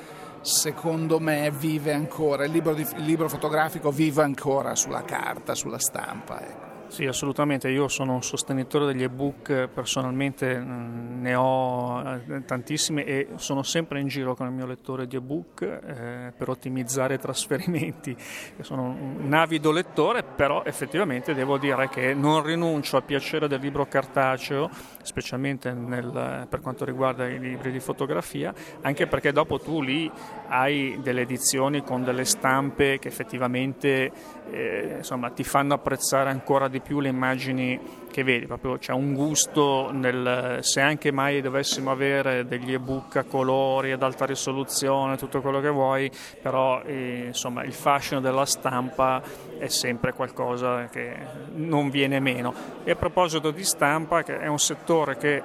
secondo 0.42 1.18
me 1.18 1.50
vive 1.50 1.92
ancora, 1.92 2.44
il 2.44 2.52
libro, 2.52 2.72
di, 2.72 2.82
il 2.82 3.04
libro 3.04 3.28
fotografico 3.28 3.90
vive 3.90 4.22
ancora 4.22 4.76
sulla 4.76 5.02
carta, 5.02 5.56
sulla 5.56 5.80
stampa. 5.80 6.40
Ecco. 6.40 6.65
Sì, 6.88 7.04
assolutamente, 7.04 7.68
io 7.68 7.88
sono 7.88 8.14
un 8.14 8.22
sostenitore 8.22 8.86
degli 8.86 9.02
ebook, 9.02 9.68
personalmente 9.68 10.56
mm, 10.56 11.20
ne 11.20 11.34
ho 11.34 12.00
eh, 12.28 12.44
tantissimi 12.44 13.02
e 13.02 13.28
sono 13.34 13.64
sempre 13.64 14.00
in 14.00 14.06
giro 14.06 14.36
con 14.36 14.46
il 14.46 14.52
mio 14.52 14.66
lettore 14.66 15.06
di 15.06 15.16
ebook 15.16 15.62
eh, 15.62 16.32
per 16.34 16.48
ottimizzare 16.48 17.14
i 17.14 17.18
trasferimenti. 17.18 18.16
Sono 18.60 18.84
un 18.84 19.34
avido 19.34 19.72
lettore, 19.72 20.22
però 20.22 20.62
effettivamente 20.64 21.34
devo 21.34 21.58
dire 21.58 21.88
che 21.88 22.14
non 22.14 22.42
rinuncio 22.42 22.96
al 22.96 23.02
piacere 23.02 23.48
del 23.48 23.60
libro 23.60 23.86
cartaceo, 23.86 24.70
specialmente 25.02 25.72
nel, 25.72 26.46
per 26.48 26.60
quanto 26.60 26.84
riguarda 26.84 27.26
i 27.26 27.38
libri 27.38 27.72
di 27.72 27.80
fotografia, 27.80 28.54
anche 28.82 29.06
perché 29.06 29.32
dopo 29.32 29.58
tu 29.58 29.82
lì 29.82 30.10
hai 30.48 30.98
delle 31.02 31.22
edizioni 31.22 31.82
con 31.82 32.04
delle 32.04 32.24
stampe 32.24 32.98
che 32.98 33.08
effettivamente 33.08 34.12
eh, 34.50 34.94
insomma, 34.98 35.30
ti 35.30 35.44
fanno 35.44 35.74
apprezzare 35.74 36.30
ancora 36.30 36.68
di 36.68 36.75
di 36.76 36.80
più 36.80 37.00
le 37.00 37.08
immagini 37.08 37.80
che 38.10 38.22
vedi, 38.22 38.46
proprio 38.46 38.78
c'è 38.78 38.92
un 38.92 39.14
gusto 39.14 39.90
nel, 39.92 40.58
se 40.62 40.80
anche 40.80 41.10
mai 41.10 41.40
dovessimo 41.40 41.90
avere 41.90 42.46
degli 42.46 42.72
ebook 42.72 43.16
a 43.16 43.24
colori 43.24 43.92
ad 43.92 44.02
alta 44.02 44.24
risoluzione, 44.24 45.16
tutto 45.16 45.40
quello 45.40 45.60
che 45.60 45.68
vuoi, 45.68 46.10
però 46.40 46.82
eh, 46.82 47.24
insomma 47.26 47.62
il 47.64 47.72
fascino 47.72 48.20
della 48.20 48.46
stampa 48.46 49.22
è 49.58 49.68
sempre 49.68 50.12
qualcosa 50.12 50.86
che 50.86 51.14
non 51.54 51.90
viene 51.90 52.20
meno. 52.20 52.54
E 52.84 52.90
a 52.90 52.96
proposito 52.96 53.50
di 53.50 53.64
stampa, 53.64 54.22
che 54.22 54.38
è 54.38 54.46
un 54.46 54.58
settore 54.58 55.16
che 55.16 55.42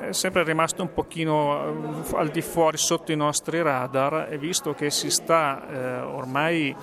è 0.00 0.12
sempre 0.12 0.44
rimasto 0.44 0.82
un 0.82 0.92
pochino 0.92 2.04
eh, 2.08 2.16
al 2.16 2.28
di 2.28 2.42
fuori 2.42 2.76
sotto 2.76 3.12
i 3.12 3.16
nostri 3.16 3.60
radar 3.62 4.28
e 4.30 4.38
visto 4.38 4.74
che 4.74 4.90
si 4.90 5.10
sta 5.10 5.68
eh, 5.68 6.00
ormai 6.00 6.74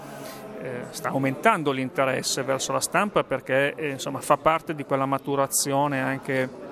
eh, 0.62 0.86
sta 0.90 1.10
aumentando 1.10 1.72
l'interesse 1.72 2.44
verso 2.44 2.72
la 2.72 2.80
stampa 2.80 3.24
perché 3.24 3.74
eh, 3.76 3.90
insomma, 3.90 4.20
fa 4.20 4.38
parte 4.38 4.76
di 4.76 4.84
quella 4.84 5.06
maturazione 5.06 6.02
anche 6.02 6.65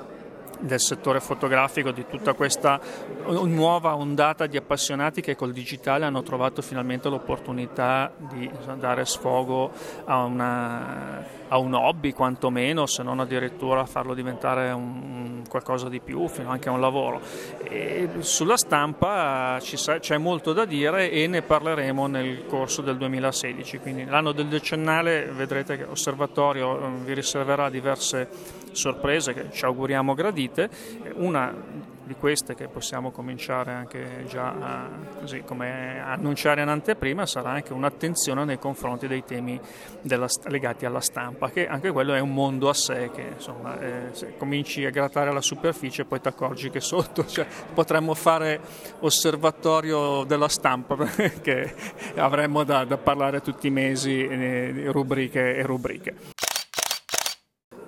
del 0.63 0.79
settore 0.79 1.19
fotografico, 1.19 1.91
di 1.91 2.05
tutta 2.09 2.33
questa 2.33 2.79
nuova 3.25 3.95
ondata 3.95 4.47
di 4.47 4.57
appassionati 4.57 5.21
che 5.21 5.35
col 5.35 5.51
digitale 5.51 6.05
hanno 6.05 6.23
trovato 6.23 6.61
finalmente 6.61 7.09
l'opportunità 7.09 8.11
di 8.17 8.49
dare 8.79 9.05
sfogo 9.05 9.71
a, 10.05 10.23
una, 10.23 11.25
a 11.49 11.57
un 11.57 11.73
hobby 11.73 12.11
quantomeno, 12.11 12.85
se 12.85 13.03
non 13.03 13.19
addirittura 13.19 13.85
farlo 13.85 14.13
diventare 14.13 14.71
un, 14.71 15.43
qualcosa 15.49 15.89
di 15.89 15.99
più, 15.99 16.27
fino 16.27 16.49
anche 16.49 16.69
a 16.69 16.71
un 16.71 16.79
lavoro. 16.79 17.21
E 17.63 18.09
sulla 18.19 18.57
stampa 18.57 19.59
sa, 19.59 19.99
c'è 19.99 20.17
molto 20.17 20.53
da 20.53 20.65
dire 20.65 21.11
e 21.11 21.27
ne 21.27 21.41
parleremo 21.41 22.07
nel 22.07 22.45
corso 22.45 22.81
del 22.81 22.97
2016, 22.97 23.79
quindi 23.79 24.05
l'anno 24.05 24.31
del 24.31 24.47
decennale 24.47 25.25
vedrete 25.25 25.77
che 25.77 25.85
l'osservatorio 25.85 26.79
eh, 26.79 26.89
vi 27.03 27.13
riserverà 27.13 27.69
diverse 27.69 28.61
sorprese 28.73 29.33
che 29.33 29.51
ci 29.51 29.65
auguriamo 29.65 30.13
gradite. 30.13 30.69
Una 31.15 31.91
di 32.05 32.15
queste 32.15 32.53
che 32.53 32.67
possiamo 32.67 33.11
cominciare 33.11 33.71
anche 33.71 34.25
già 34.27 34.49
a, 34.49 34.89
così 35.19 35.41
annunciare 35.47 36.61
in 36.61 36.67
anteprima 36.67 37.25
sarà 37.25 37.51
anche 37.51 37.71
un'attenzione 37.71 38.43
nei 38.43 38.59
confronti 38.59 39.07
dei 39.07 39.23
temi 39.23 39.59
della, 40.01 40.27
legati 40.45 40.85
alla 40.85 40.99
stampa, 40.99 41.49
che 41.49 41.67
anche 41.67 41.91
quello 41.91 42.13
è 42.13 42.19
un 42.19 42.33
mondo 42.33 42.67
a 42.69 42.73
sé 42.73 43.09
che 43.13 43.33
insomma 43.35 43.79
eh, 43.79 44.09
se 44.11 44.35
cominci 44.37 44.85
a 44.85 44.89
grattare 44.89 45.31
la 45.31 45.41
superficie 45.41 46.03
poi 46.03 46.19
ti 46.19 46.27
accorgi 46.27 46.69
che 46.69 46.81
sotto 46.81 47.25
cioè, 47.27 47.45
potremmo 47.73 48.13
fare 48.13 48.59
osservatorio 48.99 50.23
della 50.25 50.49
stampa 50.49 50.95
che 51.41 51.73
avremmo 52.15 52.63
da, 52.63 52.83
da 52.83 52.97
parlare 52.97 53.41
tutti 53.41 53.67
i 53.67 53.71
mesi, 53.71 54.25
eh, 54.25 54.89
rubriche 54.91 55.55
e 55.55 55.61
rubriche. 55.63 56.32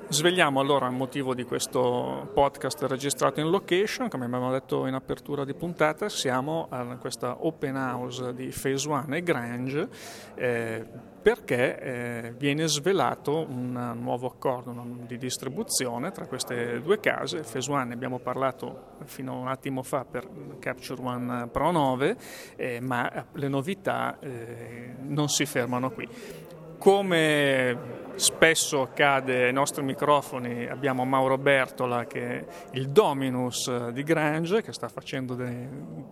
Svegliamo 0.08 0.60
allora 0.60 0.86
il 0.86 0.94
motivo 0.94 1.34
di 1.34 1.44
questo 1.46 2.30
podcast 2.32 2.84
registrato 2.84 3.40
in 3.40 3.50
location, 3.50 4.08
come 4.08 4.26
abbiamo 4.26 4.52
detto 4.52 4.86
in 4.86 4.94
apertura 4.94 5.44
di 5.44 5.56
puntata, 5.56 6.10
siamo 6.10 6.68
a 6.70 6.96
questa 6.98 7.44
open 7.44 7.76
house 7.76 8.32
di 8.36 8.54
Phase 8.56 8.88
One 8.88 9.18
e 9.18 9.24
Grange 9.24 9.90
eh, 10.36 10.86
perché 11.20 11.80
eh, 11.80 12.34
viene 12.38 12.68
svelato 12.68 13.48
un 13.50 13.96
nuovo 14.00 14.28
accordo 14.28 14.76
di 15.08 15.18
distribuzione 15.18 16.12
tra 16.12 16.28
queste 16.28 16.80
due 16.82 17.00
case. 17.00 17.40
Phase 17.40 17.72
One 17.72 17.86
ne 17.86 17.94
abbiamo 17.96 18.20
parlato 18.20 18.98
fino 19.06 19.34
a 19.34 19.36
un 19.38 19.48
attimo 19.48 19.82
fa 19.82 20.06
per 20.06 20.30
Capture 20.60 21.02
One 21.02 21.48
Pro 21.48 21.72
9, 21.72 22.18
eh, 22.58 22.80
ma 22.80 23.26
le 23.32 23.48
novità 23.48 24.20
eh, 24.20 24.94
non 25.00 25.30
si 25.30 25.48
fermano 25.48 25.90
qui. 25.90 26.08
Come 26.78 28.05
spesso 28.16 28.82
accade 28.82 29.46
ai 29.46 29.54
nostri 29.54 29.84
microfoni, 29.84 30.68
abbiamo 30.68 31.06
Mauro 31.06 31.38
Bertola 31.38 32.06
che 32.06 32.40
è 32.40 32.46
il 32.72 32.90
dominus 32.90 33.90
di 33.90 34.04
Grange 34.04 34.62
che 34.62 34.74
sta 34.74 34.88
facendo 34.88 35.36
de, 35.36 35.68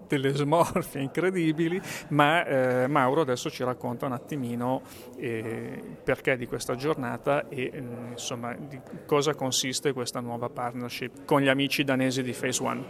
delle 0.07 0.33
smorfie 0.33 1.01
incredibili, 1.01 1.81
ma 2.09 2.45
eh, 2.45 2.87
Mauro 2.87 3.21
adesso 3.21 3.49
ci 3.49 3.63
racconta 3.63 4.05
un 4.05 4.13
attimino 4.13 4.81
eh, 5.17 5.81
perché 6.03 6.37
di 6.37 6.47
questa 6.47 6.75
giornata 6.75 7.47
e 7.49 7.71
eh, 7.73 7.83
insomma 8.11 8.53
di 8.53 8.79
cosa 9.05 9.33
consiste 9.33 9.93
questa 9.93 10.19
nuova 10.19 10.49
partnership 10.49 11.25
con 11.25 11.41
gli 11.41 11.47
amici 11.47 11.83
danesi 11.83 12.21
di 12.21 12.33
Phase 12.33 12.63
One. 12.63 12.83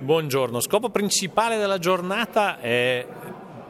Buongiorno, 0.00 0.60
scopo 0.60 0.88
principale 0.88 1.58
della 1.58 1.78
giornata 1.78 2.58
è 2.58 3.06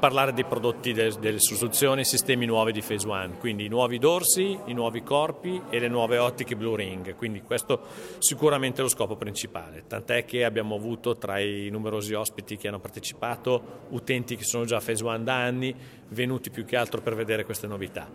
parlare 0.00 0.32
dei 0.32 0.44
prodotti 0.44 0.92
delle, 0.92 1.14
delle 1.20 1.38
soluzioni 1.38 2.00
e 2.00 2.04
sistemi 2.04 2.46
nuovi 2.46 2.72
di 2.72 2.80
Phase 2.80 3.06
One, 3.06 3.36
quindi 3.38 3.66
i 3.66 3.68
nuovi 3.68 3.98
dorsi, 3.98 4.58
i 4.64 4.72
nuovi 4.72 5.02
corpi 5.02 5.62
e 5.70 5.78
le 5.78 5.88
nuove 5.88 6.18
ottiche 6.18 6.56
Blue 6.56 6.76
Ring, 6.76 7.14
quindi 7.14 7.42
questo 7.42 7.80
sicuramente 8.18 8.80
è 8.80 8.82
lo 8.82 8.88
scopo 8.88 9.14
principale, 9.14 9.84
tant'è 9.86 10.24
che 10.24 10.44
abbiamo 10.44 10.74
avuto 10.74 11.16
tra 11.16 11.38
i 11.38 11.68
numerosi 11.70 12.14
ospiti 12.14 12.56
che 12.56 12.68
hanno 12.68 12.80
partecipato 12.80 13.82
utenti 13.90 14.34
che 14.34 14.44
sono 14.44 14.64
già 14.64 14.78
a 14.78 14.82
Phase 14.84 15.04
One 15.04 15.22
da 15.22 15.36
anni, 15.36 15.74
venuti 16.08 16.50
più 16.50 16.64
che 16.64 16.76
altro 16.76 17.00
per 17.00 17.14
vedere 17.14 17.44
queste 17.44 17.66
novità. 17.66 18.08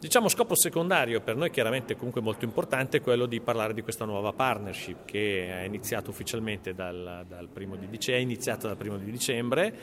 Diciamo 0.00 0.28
scopo 0.28 0.54
secondario 0.54 1.20
per 1.20 1.34
noi 1.34 1.50
chiaramente 1.50 1.96
comunque 1.96 2.20
molto 2.20 2.44
importante 2.44 2.98
è 2.98 3.00
quello 3.00 3.26
di 3.26 3.40
parlare 3.40 3.74
di 3.74 3.82
questa 3.82 4.04
nuova 4.04 4.32
partnership 4.32 5.04
che 5.04 5.48
è 5.48 5.64
iniziata 5.64 6.08
ufficialmente 6.08 6.72
dal, 6.72 7.24
dal 7.26 7.48
primo 7.52 7.74
di 7.74 7.88
dicembre, 7.88 8.20
è 8.20 8.22
iniziata 8.22 8.68
dal 8.68 8.76
primo 8.76 8.96
di 8.96 9.10
dicembre, 9.10 9.74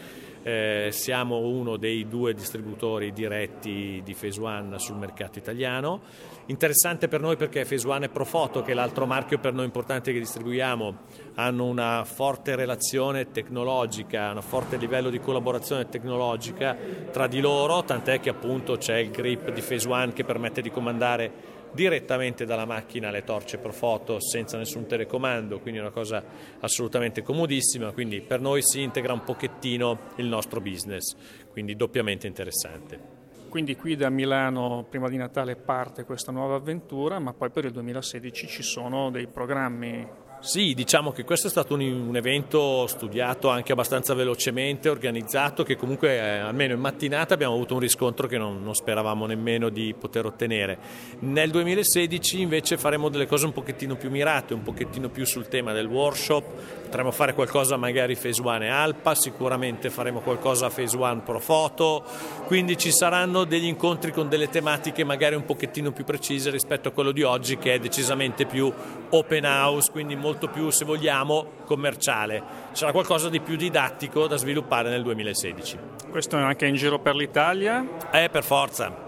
eh, 0.42 0.88
siamo 0.92 1.40
uno 1.40 1.76
dei 1.76 2.08
due 2.08 2.34
distributori 2.34 3.12
diretti 3.12 4.02
di 4.06 4.16
Phase 4.18 4.40
One 4.40 4.80
sul 4.80 4.96
mercato 4.96 5.38
italiano, 5.38 6.02
interessante 6.48 7.08
per 7.08 7.22
noi 7.22 7.36
perché 7.38 7.66
Phase 7.66 7.88
One 7.88 8.06
e 8.06 8.10
Profoto 8.10 8.62
che 8.62 8.72
è 8.72 8.76
l'altro 8.76 9.06
marchio 9.06 9.40
per 9.40 9.54
noi 9.54 9.66
importante 9.66 10.14
che 10.14 10.20
distribuiamo 10.20 10.98
hanno 11.36 11.66
una 11.66 12.04
forte 12.06 12.56
relazione 12.56 13.32
tecnologica, 13.32 14.32
un 14.32 14.42
forte 14.42 14.78
livello 14.78 15.10
di 15.10 15.20
collaborazione 15.20 15.90
tecnologica 15.90 16.78
tra 17.12 17.28
di 17.28 17.40
loro, 17.40 17.84
tant'è 17.84 18.20
che 18.20 18.30
appunto 18.30 18.78
c'è 18.78 18.98
il 18.98 19.12
grip 19.12 19.52
di 19.52 19.62
Phase 19.62 19.88
One 19.88 20.14
che 20.14 20.24
permette 20.24 20.62
di 20.62 20.70
comandare 20.70 21.54
direttamente 21.76 22.46
dalla 22.46 22.66
macchina 22.66 23.12
le 23.12 23.24
torce 23.24 23.58
pro 23.58 23.74
foto 23.74 24.20
senza 24.22 24.58
nessun 24.58 24.88
telecomando, 24.88 25.60
quindi 25.60 25.80
è 25.80 25.84
una 25.84 25.92
cosa 25.92 26.24
assolutamente 26.62 27.22
comodissima, 27.22 27.92
quindi 27.92 28.22
per 28.22 28.40
noi 28.40 28.62
si 28.64 28.82
integra 28.82 29.14
un 29.14 29.24
pochettino 29.24 30.00
il 30.16 30.26
nostro 30.26 30.62
business, 30.62 31.16
quindi 31.52 31.76
doppiamente 31.76 32.28
interessante. 32.28 33.15
Quindi 33.56 33.78
qui 33.78 33.96
da 33.96 34.10
Milano 34.10 34.86
prima 34.90 35.08
di 35.08 35.16
Natale 35.16 35.56
parte 35.56 36.04
questa 36.04 36.30
nuova 36.30 36.56
avventura, 36.56 37.20
ma 37.20 37.32
poi 37.32 37.52
per 37.52 37.64
il 37.64 37.72
2016 37.72 38.48
ci 38.48 38.62
sono 38.62 39.10
dei 39.10 39.28
programmi 39.28 40.06
sì, 40.46 40.76
diciamo 40.76 41.12
che 41.12 41.24
questo 41.24 41.48
è 41.48 41.50
stato 41.50 41.74
un, 41.74 41.82
un, 41.82 42.16
evento 42.16 42.86
studiato 42.86 43.50
anche 43.50 43.72
abbastanza 43.72 44.14
velocemente, 44.14 44.90
organizzato, 44.90 45.64
che 45.64 45.76
comunque 45.76 46.18
eh, 46.18 46.38
almeno 46.38 46.76
in 46.76 46.80
mattinata 46.80 47.34
abbiamo 47.34 47.56
avuto 47.56 47.74
un 47.74 47.80
riscontro 47.80 48.28
che 48.28 48.38
non, 48.38 48.62
non, 48.62 48.76
speravamo 48.76 49.26
nemmeno 49.26 49.70
di 49.70 49.96
poter 49.98 50.28
ottenere. 50.28 50.78
Nel 51.22 51.50
2016 51.50 52.42
invece 52.42 52.78
faremo 52.78 53.10
delle 53.10 53.26
cose 53.26 53.46
un 53.46 53.54
pochettino 53.54 53.96
più 53.96 54.12
mirate, 54.12 54.54
un 54.54 54.62
pochettino 54.62 55.10
più 55.10 55.26
sul 55.26 55.48
tema 55.48 55.74
del 55.74 55.88
workshop, 55.88 56.44
potremmo 56.84 57.12
fare 57.12 57.34
qualcosa 57.34 57.76
magari 57.76 58.16
Phase 58.16 58.42
One 58.44 58.68
e 58.68 58.70
Alpa, 58.70 59.16
sicuramente 59.16 59.90
faremo 59.90 60.22
qualcosa 60.22 60.70
Phase 60.70 60.96
One 60.96 61.22
Pro 61.26 61.42
Photo, 61.44 62.04
quindi 62.46 62.78
ci 62.78 62.92
saranno 62.92 63.46
degli 63.46 63.66
incontri 63.66 64.12
con 64.12 64.30
delle 64.30 64.50
tematiche 64.50 65.04
magari 65.04 65.34
un 65.34 65.44
pochettino 65.44 65.92
più 65.92 66.04
precise 66.04 66.52
rispetto 66.52 66.90
a 66.90 66.92
quello 66.92 67.12
di 67.12 67.24
oggi 67.24 67.58
che 67.58 67.74
è 67.74 67.80
decisamente 67.80 68.46
più 68.46 68.72
open 69.10 69.44
house, 69.44 69.92
quindi 69.92 70.16
molto 70.16 70.35
molto 70.36 70.50
più, 70.50 70.70
se 70.70 70.84
vogliamo, 70.84 71.64
commerciale. 71.64 72.44
Sarà 72.74 72.92
qualcosa 72.92 73.30
di 73.30 73.40
più 73.40 73.56
didattico 73.56 74.28
da 74.28 74.36
sviluppare 74.36 74.90
nel 74.90 75.02
2016. 75.02 75.78
Questo 76.10 76.38
è 76.38 76.42
anche 76.42 76.66
in 76.66 76.76
giro 76.76 77.00
per 77.00 77.16
l'Italia? 77.16 77.86
Eh, 78.12 78.30
per 78.30 78.44
forza. 78.44 79.04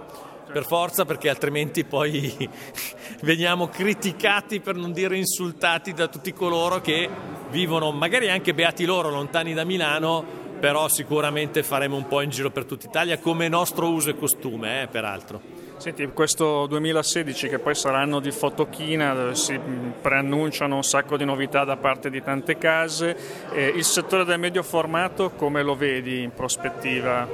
Per 0.49 0.65
forza 0.65 1.03
perché 1.03 1.27
altrimenti 1.27 1.83
poi 1.83 2.49
veniamo 3.23 3.67
criticati 3.67 4.61
per 4.61 4.75
non 4.75 4.93
dire 4.93 5.17
insultati 5.17 5.91
da 5.91 6.07
tutti 6.07 6.31
coloro 6.31 6.79
che 6.79 7.09
vivono, 7.49 7.91
magari 7.91 8.29
anche 8.29 8.53
beati 8.53 8.85
loro, 8.85 9.09
lontani 9.09 9.53
da 9.53 9.65
Milano, 9.65 10.23
però 10.61 10.87
sicuramente 10.87 11.61
faremo 11.61 11.97
un 11.97 12.07
po' 12.07 12.21
in 12.21 12.29
giro 12.29 12.51
per 12.51 12.63
tutta 12.63 12.87
Italia 12.87 13.19
come 13.19 13.49
nostro 13.49 13.89
uso 13.89 14.11
e 14.11 14.15
costume, 14.15 14.83
eh, 14.83 14.87
peraltro. 14.87 15.66
Senti, 15.77 16.07
questo 16.07 16.65
2016 16.65 17.49
che 17.49 17.59
poi 17.59 17.75
saranno 17.75 18.19
di 18.19 18.31
fotochina, 18.31 19.13
dove 19.13 19.35
si 19.35 19.59
preannunciano 20.01 20.75
un 20.75 20.83
sacco 20.83 21.17
di 21.17 21.23
novità 21.23 21.65
da 21.65 21.77
parte 21.77 22.09
di 22.09 22.23
tante 22.23 22.57
case, 22.57 23.15
eh, 23.51 23.67
il 23.67 23.83
settore 23.83 24.25
del 24.25 24.39
medio 24.39 24.63
formato 24.63 25.29
come 25.29 25.61
lo 25.61 25.75
vedi 25.75 26.23
in 26.23 26.31
prospettiva? 26.33 27.29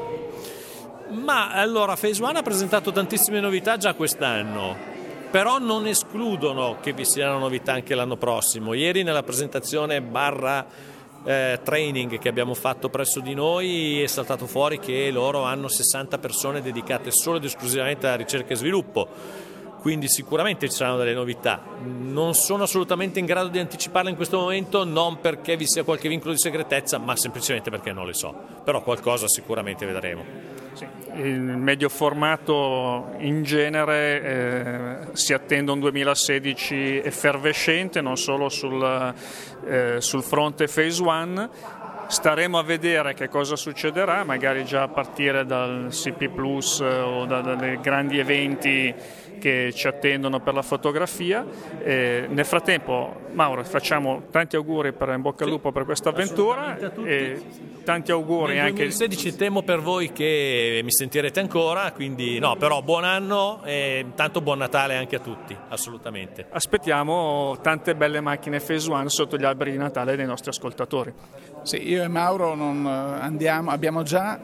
Ma 1.12 1.52
allora 1.54 1.96
Phase 1.96 2.22
One 2.22 2.40
ha 2.40 2.42
presentato 2.42 2.92
tantissime 2.92 3.40
novità 3.40 3.78
già 3.78 3.94
quest'anno, 3.94 4.76
però 5.32 5.58
non 5.58 5.88
escludono 5.88 6.80
che 6.82 6.92
vi 6.92 7.06
siano 7.06 7.40
novità 7.40 7.72
anche 7.72 7.96
l'anno 7.96 8.18
prossimo. 8.18 8.74
Ieri 8.74 9.04
nella 9.04 9.24
presentazione 9.24 10.02
barra 10.02 10.66
eh, 11.26 11.60
training 11.64 12.20
che 12.20 12.30
abbiamo 12.30 12.54
fatto 12.54 12.90
presso 12.90 13.20
di 13.20 13.34
noi 13.34 14.02
è 14.02 14.08
saltato 14.08 14.46
fuori 14.46 14.80
che 14.80 15.10
loro 15.12 15.44
hanno 15.44 15.68
60 15.68 16.18
persone 16.18 16.62
dedicate 16.62 17.12
solo 17.12 17.38
ed 17.38 17.46
esclusivamente 17.46 18.08
alla 18.08 18.16
ricerca 18.16 18.54
e 18.54 18.56
sviluppo 18.56 19.08
quindi 19.84 20.08
sicuramente 20.08 20.70
ci 20.70 20.78
saranno 20.78 20.96
delle 20.96 21.14
novità. 21.14 21.62
Non 21.84 22.36
sono 22.36 22.64
assolutamente 22.64 23.20
in 23.20 23.26
grado 23.26 23.50
di 23.50 23.60
anticiparle 23.60 24.10
in 24.10 24.16
questo 24.16 24.40
momento, 24.40 24.86
non 24.86 25.20
perché 25.20 25.58
vi 25.58 25.68
sia 25.68 25.84
qualche 25.84 26.08
vincolo 26.08 26.32
di 26.32 26.40
segretezza, 26.40 27.00
ma 27.00 27.18
semplicemente 27.18 27.70
perché 27.70 27.92
non 27.92 28.06
le 28.06 28.14
so. 28.14 28.34
Però 28.64 28.82
qualcosa 28.82 29.28
sicuramente 29.28 29.86
vedremo. 29.86 30.24
Sì. 30.72 30.88
Il 31.16 31.38
medio 31.38 31.90
formato 31.90 33.10
in 33.18 33.44
genere 33.44 34.22
eh, 35.12 35.18
si 35.18 35.34
attende 35.34 35.72
un 35.72 35.82
2016 35.82 37.02
effervescente, 37.04 38.00
non 38.00 38.16
solo 38.16 38.48
sul, 38.48 39.14
eh, 39.68 40.00
sul 40.00 40.24
fronte 40.24 40.68
phase 40.68 41.04
one. 41.04 41.50
Staremo 42.14 42.60
a 42.60 42.64
vedere 42.64 43.16
che 43.16 43.28
cosa 43.28 43.56
succederà, 43.56 44.24
magari 44.24 44.66
già 44.66 44.84
a 44.84 44.88
partire 44.88 45.48
dal 45.48 45.88
CP 45.90 46.30
Plus 46.30 46.80
eh, 46.80 47.00
o 47.00 47.26
da, 47.26 47.42
dai 47.42 47.80
grandi 47.82 48.20
eventi 48.20 48.94
che 49.40 49.74
ci 49.74 49.88
attendono 49.88 50.40
per 50.40 50.54
la 50.54 50.62
fotografia. 50.62 51.46
Eh, 51.84 52.28
nel 52.30 52.46
frattempo, 52.46 53.22
Mauro, 53.32 53.64
facciamo 53.66 54.28
tanti 54.32 54.56
auguri 54.56 54.94
per 54.94 55.10
in 55.10 55.22
bocca 55.22 55.44
al 55.44 55.50
lupo 55.50 55.72
per 55.72 55.86
questa 55.86 56.10
avventura 56.10 56.78
e 57.04 57.42
tanti 57.84 58.12
auguri 58.12 58.54
Nel 58.54 58.68
anche. 58.68 58.86
2016 58.86 59.36
temo 59.36 59.64
per 59.64 59.82
voi 59.82 60.14
che 60.14 60.80
mi 60.82 60.92
sentirete 60.92 61.40
ancora, 61.40 61.92
quindi 61.92 62.40
no, 62.40 62.56
però 62.56 62.82
buon 62.84 63.04
anno 63.04 63.62
e 63.66 64.06
tanto 64.16 64.40
buon 64.40 64.60
Natale 64.60 64.96
anche 64.96 65.18
a 65.18 65.20
tutti, 65.20 65.58
assolutamente. 65.70 66.46
Aspettiamo 66.50 67.58
tante 67.62 67.96
belle 67.96 68.22
macchine 68.22 68.60
Phase 68.60 68.90
One 68.90 69.10
sotto 69.10 69.36
gli 69.36 69.44
alberi 69.44 69.72
di 69.72 69.78
Natale 69.78 70.16
dei 70.16 70.26
nostri 70.26 70.52
ascoltatori. 70.52 71.14
Sì, 71.64 71.90
io 71.90 72.04
e 72.04 72.08
Mauro 72.08 72.56
non 72.56 72.86
eh, 72.86 73.24
andiamo, 73.24 73.72
abbiamo 73.72 74.04
già 74.04 74.40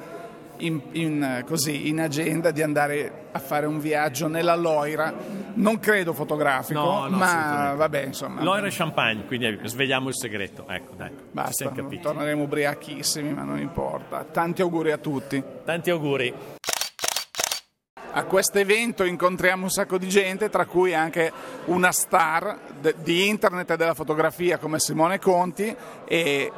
in, 0.60 0.82
in, 0.94 1.44
così, 1.46 1.88
in, 1.88 2.00
agenda 2.00 2.52
di 2.52 2.62
andare 2.62 3.28
a 3.32 3.40
fare 3.40 3.66
un 3.66 3.80
viaggio 3.80 4.28
nella 4.28 4.56
Loira, 4.56 5.14
non 5.54 5.80
credo 5.80 6.14
fotografico, 6.14 6.80
no, 6.80 7.08
no, 7.08 7.18
ma 7.18 7.74
vabbè 7.76 8.04
insomma. 8.04 8.42
Loira 8.42 8.68
e 8.68 8.72
champagne, 8.72 9.26
quindi 9.26 9.60
svegliamo 9.64 10.08
il 10.10 10.16
segreto, 10.16 10.66
ecco 10.68 10.96
dai. 10.96 11.12
Basta, 11.32 11.72
torneremo 12.02 12.44
ubriachissimi 12.44 13.34
ma 13.34 13.44
non 13.44 13.60
importa. 13.60 14.24
Tanti 14.24 14.62
auguri 14.62 14.92
a 14.92 14.98
tutti. 14.98 15.42
Tanti 15.64 15.90
auguri. 15.90 16.34
A 18.12 18.24
questo 18.24 18.58
evento 18.58 19.04
incontriamo 19.04 19.64
un 19.64 19.70
sacco 19.70 20.00
di 20.00 20.10
gente, 20.10 20.50
tra 20.50 20.66
cui 20.66 20.96
anche 20.96 21.32
una 21.66 21.92
star 21.92 22.58
di 22.98 23.28
internet 23.28 23.70
e 23.70 23.78
della 23.78 23.94
fotografia 23.94 24.58
come 24.58 24.80
Simone 24.80 25.20
Conti 25.20 25.76
e 26.06 26.52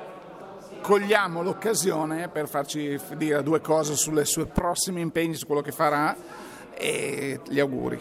cogliamo 0.81 1.41
l'occasione 1.41 2.27
per 2.27 2.47
farci 2.47 2.99
dire 3.15 3.43
due 3.43 3.61
cose 3.61 3.95
sulle 3.95 4.25
sue 4.25 4.47
prossimi 4.47 4.99
impegni, 5.01 5.35
su 5.35 5.45
quello 5.45 5.61
che 5.61 5.71
farà 5.71 6.15
e 6.73 7.39
gli 7.47 7.59
auguri. 7.59 7.99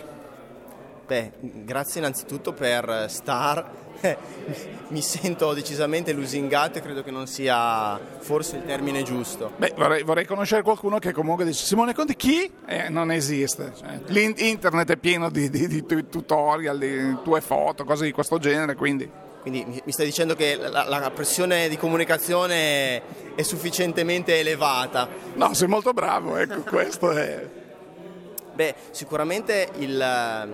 Beh, 1.06 1.32
grazie 1.40 2.00
innanzitutto 2.00 2.52
per 2.52 3.06
Star. 3.08 3.78
Mi 4.88 5.02
sento 5.02 5.52
decisamente 5.52 6.12
lusingato 6.12 6.78
e 6.78 6.80
credo 6.80 7.02
che 7.02 7.10
non 7.10 7.26
sia 7.26 7.98
forse 8.20 8.56
il 8.56 8.64
termine 8.64 9.02
giusto. 9.02 9.52
Beh, 9.56 9.74
vorrei, 9.76 10.02
vorrei 10.02 10.24
conoscere 10.24 10.62
qualcuno 10.62 10.98
che 10.98 11.12
comunque 11.12 11.44
dice 11.44 11.64
Simone 11.64 11.94
Conti 11.94 12.16
chi? 12.16 12.50
Eh, 12.66 12.88
non 12.88 13.10
esiste. 13.10 13.72
Cioè, 13.76 14.00
l'internet 14.06 14.92
è 14.92 14.96
pieno 14.96 15.30
di, 15.30 15.50
di, 15.50 15.66
di 15.66 15.84
tutorial, 16.08 16.78
di 16.78 17.16
tue 17.22 17.40
foto, 17.40 17.84
cose 17.84 18.04
di 18.04 18.12
questo 18.12 18.38
genere, 18.38 18.74
quindi 18.74 19.10
quindi 19.40 19.82
mi 19.84 19.92
stai 19.92 20.04
dicendo 20.04 20.34
che 20.34 20.56
la, 20.56 20.84
la, 20.86 21.10
pressione 21.10 21.68
di 21.68 21.78
comunicazione 21.78 23.34
è 23.34 23.42
sufficientemente 23.42 24.38
elevata? 24.38 25.08
No, 25.34 25.54
sei 25.54 25.66
molto 25.66 25.92
bravo, 25.92 26.36
ecco, 26.36 26.60
questo 26.68 27.10
è... 27.12 27.48
Beh, 28.52 28.74
sicuramente 28.90 29.70
il, 29.78 30.48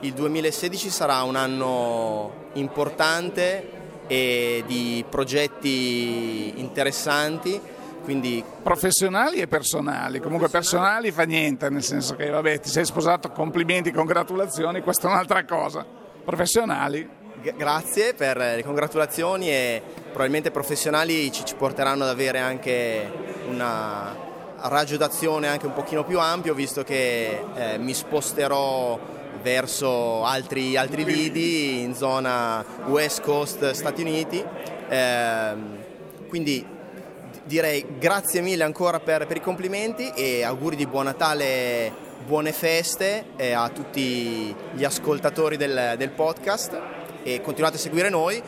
il 0.00 0.12
2016 0.12 0.90
sarà 0.90 1.22
un 1.22 1.34
anno 1.34 2.48
importante 2.52 3.78
e 4.06 4.62
di 4.64 5.04
progetti 5.08 6.60
interessanti. 6.60 7.60
Quindi... 8.04 8.44
Professionali 8.62 9.38
e 9.40 9.48
personali, 9.48 10.20
comunque 10.20 10.48
personali 10.48 11.10
fa 11.10 11.24
niente, 11.24 11.68
nel 11.68 11.82
senso 11.82 12.14
che 12.14 12.28
vabbè 12.28 12.60
ti 12.60 12.68
sei 12.68 12.84
sposato, 12.84 13.30
complimenti, 13.30 13.90
congratulazioni, 13.90 14.82
questa 14.82 15.08
è 15.08 15.10
un'altra 15.10 15.44
cosa. 15.44 15.84
Professionali 16.24 17.18
grazie 17.56 18.14
per 18.14 18.36
le 18.36 18.62
congratulazioni 18.64 19.48
e 19.48 19.82
probabilmente 20.08 20.50
professionali 20.50 21.32
ci, 21.32 21.44
ci 21.44 21.54
porteranno 21.54 22.04
ad 22.04 22.10
avere 22.10 22.38
anche 22.38 23.10
una 23.48 24.28
raggio 24.62 24.98
d'azione 24.98 25.48
anche 25.48 25.64
un 25.64 25.72
pochino 25.72 26.04
più 26.04 26.18
ampio 26.20 26.52
visto 26.52 26.84
che 26.84 27.42
eh, 27.54 27.78
mi 27.78 27.94
sposterò 27.94 28.98
verso 29.42 30.24
altri, 30.24 30.76
altri 30.76 31.04
lidi 31.04 31.80
in 31.80 31.94
zona 31.94 32.64
West 32.86 33.22
Coast 33.22 33.70
Stati 33.70 34.02
Uniti. 34.02 34.44
Eh, 34.88 35.54
quindi 36.28 36.64
direi 37.44 37.84
grazie 37.98 38.40
mille 38.40 38.64
ancora 38.64 39.00
per, 39.00 39.26
per, 39.26 39.36
i 39.38 39.40
complimenti 39.40 40.10
e 40.14 40.42
auguri 40.42 40.76
di 40.76 40.86
buon 40.86 41.04
Natale, 41.04 41.92
buone 42.26 42.52
feste 42.52 43.24
eh, 43.36 43.52
a 43.52 43.68
tutti 43.70 44.54
gli 44.72 44.84
ascoltatori 44.84 45.56
del, 45.56 45.94
del, 45.96 46.10
podcast 46.10 46.99
e 47.22 47.40
continuate 47.40 47.76
a 47.76 47.78
seguire 47.78 48.08
noi 48.08 48.42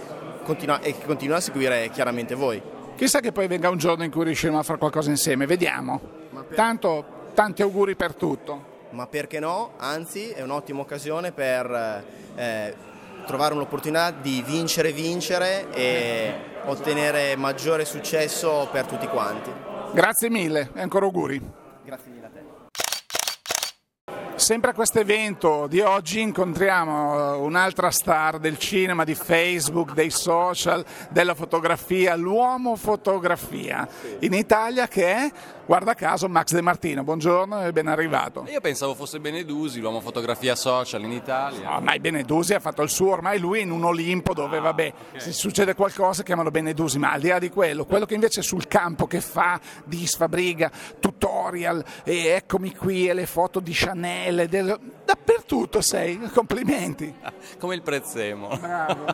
continua, 0.44 0.80
e 0.80 0.94
continuate 1.04 1.42
a 1.42 1.44
seguire 1.44 1.90
chiaramente 1.90 2.35
voi. 2.35 2.61
Chissà 2.96 3.20
che 3.20 3.32
poi 3.32 3.46
venga 3.46 3.68
un 3.70 3.78
giorno 3.78 4.04
in 4.04 4.11
cui 4.11 4.24
riusciremo 4.24 4.58
a 4.58 4.62
fare 4.62 4.78
qualcosa 4.78 5.11
insieme, 5.11 5.46
vediamo. 5.46 6.00
Per... 6.30 6.56
Tanto 6.56 7.04
tanti 7.35 7.62
auguri 7.62 7.96
per 7.96 8.14
tutto 8.14 8.70
ma 8.92 9.06
perché 9.06 9.40
no? 9.40 9.72
Anzi, 9.78 10.30
è 10.30 10.42
un'ottima 10.42 10.80
occasione 10.80 11.32
per 11.32 12.04
eh, 12.35 12.74
trovare 13.26 13.54
un'opportunità 13.54 14.11
di 14.11 14.42
vincere, 14.46 14.92
vincere 14.92 15.70
e 15.72 16.35
ottenere 16.64 17.37
maggiore 17.37 17.85
successo 17.85 18.68
per 18.70 18.87
tutti 18.87 19.06
quanti. 19.06 19.50
Grazie 19.92 20.30
mille 20.30 20.70
e 20.74 20.80
ancora 20.80 21.06
auguri. 21.06 21.40
Grazie 21.85 22.11
mille. 22.11 22.21
Sempre 24.35 24.71
a 24.71 24.75
questo 24.75 24.99
evento 24.99 25.66
di 25.68 25.81
oggi 25.81 26.21
incontriamo 26.21 27.38
un'altra 27.42 27.90
star 27.90 28.38
del 28.38 28.59
cinema, 28.59 29.05
di 29.05 29.14
Facebook, 29.14 29.92
dei 29.92 30.11
social, 30.11 30.85
della 31.11 31.35
fotografia, 31.35 32.16
l'uomo 32.16 32.75
fotografia 32.75 33.87
in 34.21 34.33
Italia 34.33 34.88
che 34.88 35.07
è 35.07 35.33
Guarda 35.64 35.95
caso 35.95 36.29
Max 36.29 36.53
De 36.53 36.61
Martino, 36.61 37.05
buongiorno 37.05 37.64
e 37.64 37.73
ben 37.73 37.87
arrivato. 37.87 38.45
Io 38.49 38.61
pensavo 38.61 38.95
fosse 38.95 39.21
Benedusi, 39.21 39.81
l'uomo 39.81 40.01
fotografia 40.01 40.57
social 40.57 41.03
in 41.03 41.12
Italia. 41.12 41.68
No, 41.68 41.77
ormai 41.77 42.01
Benedusi 42.01 42.53
ha 42.53 42.61
fatto 42.61 42.83
il 42.83 42.90
suo, 42.90 43.12
ormai 43.12 43.38
lui 43.38 43.61
è 43.61 43.62
in 43.62 43.71
un 43.71 43.85
Olimpo 43.85 44.35
dove, 44.35 44.59
ah, 44.59 44.61
vabbè, 44.61 44.92
okay. 45.09 45.21
se 45.21 45.33
succede 45.33 45.75
qualcosa 45.75 46.25
chiamano 46.25 46.51
Benedusi, 46.51 46.99
ma 46.99 47.12
al 47.12 47.21
di 47.21 47.29
là 47.29 47.38
di 47.38 47.49
quello, 47.49 47.87
quello 47.87 48.07
che 48.07 48.14
invece 48.14 48.40
è 48.40 48.42
sul 48.42 48.66
campo, 48.66 49.07
che 49.07 49.21
fa 49.21 49.61
disfabriga, 49.85 50.71
tutorial, 50.99 51.83
e 52.03 52.27
eccomi 52.27 52.75
qui, 52.75 53.09
e 53.09 53.14
le 53.14 53.27
foto 53.27 53.61
di 53.61 53.73
Chanel, 53.73 54.21
del... 54.48 54.78
dappertutto 55.04 55.80
sei, 55.80 56.18
complimenti. 56.32 57.14
Come 57.58 57.74
il 57.74 57.82
prezzemo. 57.82 58.48
Bravo. 58.58 59.04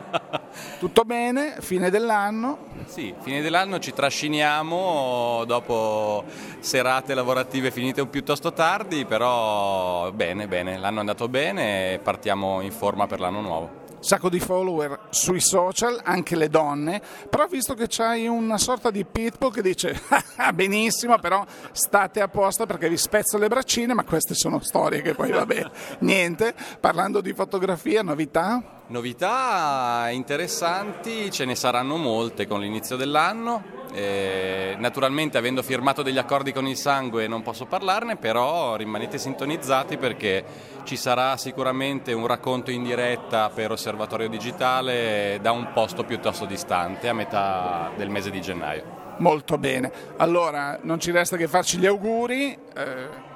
Tutto 0.79 1.03
bene, 1.03 1.57
fine 1.59 1.89
dell'anno? 1.89 2.67
Sì, 2.85 3.13
fine 3.19 3.41
dell'anno 3.41 3.79
ci 3.79 3.93
trasciniamo 3.93 5.43
dopo 5.45 6.23
serate 6.59 7.13
lavorative 7.13 7.71
finite 7.71 8.05
piuttosto 8.05 8.53
tardi, 8.53 9.05
però 9.05 10.11
bene, 10.11 10.47
bene, 10.47 10.77
l'anno 10.77 10.97
è 10.97 10.99
andato 10.99 11.27
bene 11.27 11.93
e 11.93 11.99
partiamo 11.99 12.61
in 12.61 12.71
forma 12.71 13.07
per 13.07 13.19
l'anno 13.19 13.41
nuovo 13.41 13.78
sacco 13.99 14.29
di 14.29 14.39
follower 14.39 15.07
sui 15.09 15.39
social, 15.39 15.99
anche 16.03 16.35
le 16.35 16.49
donne, 16.49 17.01
però 17.29 17.47
visto 17.47 17.73
che 17.73 17.85
c'hai 17.87 18.27
una 18.27 18.57
sorta 18.57 18.91
di 18.91 19.05
pitbull 19.05 19.51
che 19.51 19.61
dice 19.61 19.99
ah, 20.37 20.53
benissimo, 20.53 21.17
però 21.19 21.45
state 21.71 22.21
a 22.21 22.27
posto 22.27 22.65
perché 22.65 22.89
vi 22.89 22.97
spezzo 22.97 23.37
le 23.37 23.47
braccine, 23.47 23.93
ma 23.93 24.03
queste 24.03 24.33
sono 24.33 24.59
storie 24.59 25.01
che 25.01 25.13
poi 25.13 25.31
vabbè, 25.31 25.69
niente. 25.99 26.53
Parlando 26.79 27.21
di 27.21 27.33
fotografia, 27.33 28.01
novità? 28.01 28.78
Novità 28.89 30.07
interessanti, 30.09 31.29
ce 31.29 31.45
ne 31.45 31.53
saranno 31.53 31.95
molte 31.95 32.47
con 32.47 32.59
l'inizio 32.59 32.95
dell'anno. 32.95 33.77
Eh, 33.93 34.75
naturalmente 34.79 35.37
avendo 35.37 35.61
firmato 35.61 36.01
degli 36.01 36.17
accordi 36.17 36.51
con 36.51 36.65
il 36.65 36.75
sangue 36.75 37.27
non 37.27 37.43
posso 37.43 37.67
parlarne, 37.67 38.15
però 38.15 38.75
rimanete 38.75 39.19
sintonizzati 39.19 39.97
perché 39.97 40.43
ci 40.85 40.95
sarà 40.95 41.37
sicuramente 41.37 42.13
un 42.13 42.25
racconto 42.25 42.71
in 42.71 42.81
diretta 42.81 43.51
per 43.51 43.69
Osservatorio 43.69 44.27
Digitale 44.27 45.37
da 45.39 45.51
un 45.51 45.71
posto 45.71 46.03
piuttosto 46.03 46.45
distante, 46.45 47.09
a 47.09 47.13
metà 47.13 47.91
del 47.95 48.09
mese 48.09 48.31
di 48.31 48.41
gennaio. 48.41 49.15
Molto 49.19 49.59
bene, 49.59 49.91
allora 50.17 50.79
non 50.81 50.99
ci 50.99 51.11
resta 51.11 51.37
che 51.37 51.47
farci 51.47 51.77
gli 51.77 51.85
auguri. 51.85 52.57
Eh 52.73 53.28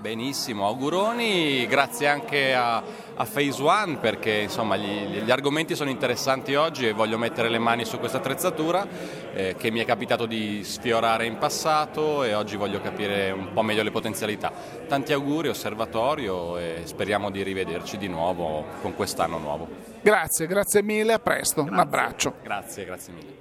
Benissimo, 0.00 0.64
auguroni, 0.64 1.66
grazie 1.66 2.06
anche 2.06 2.54
a, 2.54 2.76
a 2.76 3.24
Phase 3.24 3.60
One 3.60 3.96
perché 3.96 4.30
insomma, 4.30 4.76
gli, 4.76 5.22
gli, 5.24 5.30
argomenti 5.30 5.74
sono 5.74 5.90
interessanti 5.90 6.54
oggi 6.54 6.86
e 6.86 6.92
voglio 6.92 7.18
mettere 7.18 7.48
le 7.48 7.58
mani 7.58 7.84
su 7.84 7.98
questa 7.98 8.18
attrezzatura 8.18 8.86
eh, 9.32 9.56
che 9.58 9.72
mi 9.72 9.80
è 9.80 9.84
capitato 9.84 10.24
di 10.26 10.62
sfiorare 10.62 11.26
in 11.26 11.36
passato 11.36 12.22
e 12.22 12.32
oggi 12.34 12.54
voglio 12.54 12.80
capire 12.80 13.32
un 13.32 13.52
po' 13.52 13.62
meglio 13.62 13.82
le 13.82 13.90
potenzialità. 13.90 14.52
Tanti 14.86 15.12
auguri, 15.12 15.48
osservatorio 15.48 16.58
e 16.58 16.82
speriamo 16.84 17.30
di 17.30 17.42
rivederci 17.42 17.98
di 17.98 18.06
nuovo 18.06 18.66
con 18.80 18.94
quest'anno 18.94 19.38
nuovo. 19.38 19.66
Grazie, 20.00 20.46
grazie 20.46 20.80
mille, 20.80 21.12
a 21.12 21.18
presto, 21.18 21.64
grazie. 21.64 21.72
un 21.72 21.78
abbraccio. 21.80 22.34
Grazie, 22.40 22.84
grazie 22.84 23.12
mille. 23.12 23.37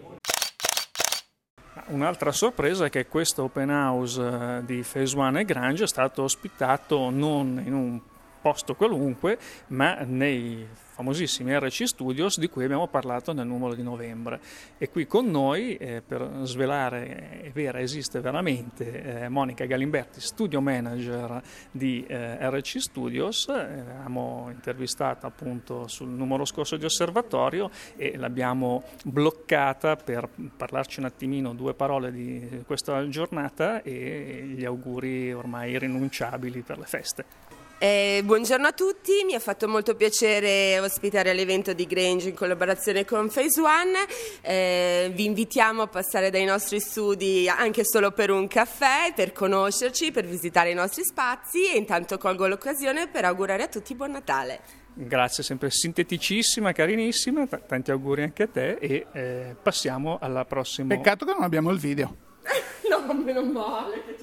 Un'altra 1.87 2.33
sorpresa 2.33 2.85
è 2.85 2.89
che 2.89 3.07
questo 3.07 3.43
open 3.43 3.69
house 3.69 4.21
eh, 4.21 4.65
di 4.65 4.83
Phase 4.83 5.17
One 5.17 5.39
e 5.39 5.45
Grange 5.45 5.85
è 5.85 5.87
stato 5.87 6.23
ospitato 6.23 7.09
non 7.09 7.61
in 7.65 7.73
un 7.73 7.99
posto 8.41 8.75
qualunque, 8.75 9.37
ma 9.67 9.99
nei 10.01 10.67
famosissimi 10.97 11.55
RC 11.55 11.87
Studios 11.87 12.39
di 12.39 12.49
cui 12.49 12.63
abbiamo 12.63 12.87
parlato 12.87 13.31
nel 13.31 13.45
numero 13.45 13.75
di 13.75 13.83
novembre. 13.83 14.39
E 14.79 14.89
qui 14.89 15.05
con 15.05 15.29
noi, 15.29 15.75
eh, 15.75 16.01
per 16.01 16.27
svelare, 16.41 17.41
è 17.43 17.51
vera, 17.51 17.79
esiste 17.79 18.19
veramente, 18.19 19.21
eh, 19.21 19.29
Monica 19.29 19.65
Galimberti, 19.65 20.19
studio 20.19 20.59
manager 20.59 21.39
di 21.69 22.03
eh, 22.07 22.49
RC 22.49 22.81
Studios, 22.81 23.47
eh, 23.47 23.53
l'abbiamo 23.53 24.49
intervistata 24.51 25.27
appunto 25.27 25.87
sul 25.87 26.09
numero 26.09 26.45
scorso 26.45 26.77
di 26.77 26.85
osservatorio 26.85 27.69
e 27.95 28.17
l'abbiamo 28.17 28.83
bloccata 29.03 29.95
per 29.97 30.27
parlarci 30.57 30.99
un 30.99 31.05
attimino 31.05 31.53
due 31.53 31.75
parole 31.75 32.11
di 32.11 32.63
questa 32.65 33.07
giornata 33.07 33.83
e 33.83 34.45
gli 34.47 34.65
auguri 34.65 35.31
ormai 35.31 35.73
irrinunciabili 35.73 36.61
per 36.61 36.79
le 36.79 36.85
feste. 36.85 37.46
Eh, 37.79 38.21
buongiorno 38.23 38.65
a 38.65 38.71
tutti, 38.71 39.23
mi 39.23 39.35
ha 39.35 39.39
fatto 39.39 39.67
molto 39.67 39.95
piacere 39.95 40.79
ospitare 40.79 41.33
l'evento 41.33 41.73
di 41.73 41.85
Grange 41.85 42.29
in 42.29 42.35
collaborazione 42.35 43.05
con 43.05 43.29
Phase 43.29 43.61
One. 43.61 43.99
Eh, 44.41 45.11
vi 45.13 45.25
invitiamo 45.25 45.83
a 45.83 45.87
passare 45.87 46.31
dai 46.31 46.43
nostri 46.43 46.79
studi 46.79 47.47
anche 47.47 47.85
solo 47.85 48.09
per 48.09 48.31
un 48.31 48.47
caffè, 48.47 49.13
per 49.15 49.31
conoscerci, 49.31 50.11
per 50.11 50.25
visitare 50.25 50.71
i 50.71 50.73
nostri 50.73 51.03
spazi 51.03 51.71
e 51.71 51.77
intanto 51.77 52.17
colgo 52.17 52.47
l'occasione 52.47 53.09
per 53.09 53.25
augurare 53.25 53.61
a 53.61 53.67
tutti 53.67 53.93
buon 53.93 54.09
Natale. 54.09 54.59
Grazie, 54.95 55.43
sempre 55.43 55.69
sinteticissima, 55.69 56.71
carinissima, 56.71 57.45
t- 57.45 57.63
tanti 57.67 57.91
auguri 57.91 58.23
anche 58.23 58.43
a 58.43 58.47
te 58.47 58.71
e 58.79 59.05
eh, 59.13 59.55
passiamo 59.61 60.17
alla 60.19 60.45
prossima. 60.45 60.95
Peccato 60.95 61.25
che 61.25 61.33
non 61.33 61.43
abbiamo 61.43 61.69
il 61.69 61.77
video. 61.77 62.15
no, 62.89 63.13
meno 63.13 63.43
male, 63.43 64.03
che 64.03 64.15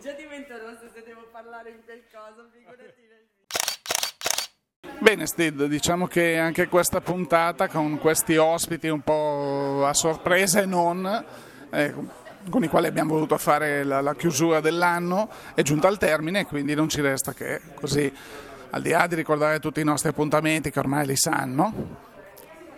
già, 0.00 0.12
divento 0.12 0.56
rossa 0.58 0.88
se 0.92 1.02
devo 1.04 1.26
parlare 1.30 1.70
in 1.70 1.84
quel 1.84 2.02
caso, 2.10 2.48
figurati 2.50 3.06
nel 3.08 3.28
Bene 4.98 5.26
Steve, 5.26 5.68
diciamo 5.68 6.06
che 6.06 6.38
anche 6.38 6.68
questa 6.68 7.00
puntata 7.00 7.68
con 7.68 7.98
questi 7.98 8.36
ospiti 8.36 8.88
un 8.88 9.00
po' 9.00 9.84
a 9.86 9.94
sorpresa 9.94 10.60
e 10.60 10.66
non, 10.66 11.24
eh, 11.70 11.94
con 12.48 12.64
i 12.64 12.68
quali 12.68 12.86
abbiamo 12.86 13.14
voluto 13.14 13.36
fare 13.38 13.84
la, 13.84 14.00
la 14.00 14.14
chiusura 14.14 14.60
dell'anno, 14.60 15.30
è 15.54 15.62
giunta 15.62 15.88
al 15.88 15.98
termine, 15.98 16.46
quindi 16.46 16.74
non 16.74 16.88
ci 16.88 17.00
resta 17.00 17.32
che 17.32 17.60
così, 17.74 18.12
al 18.70 18.82
di 18.82 18.90
là 18.90 19.06
di 19.06 19.14
ricordare 19.14 19.58
tutti 19.60 19.80
i 19.80 19.84
nostri 19.84 20.08
appuntamenti 20.10 20.70
che 20.70 20.78
ormai 20.78 21.06
li 21.06 21.16
sanno, 21.16 22.08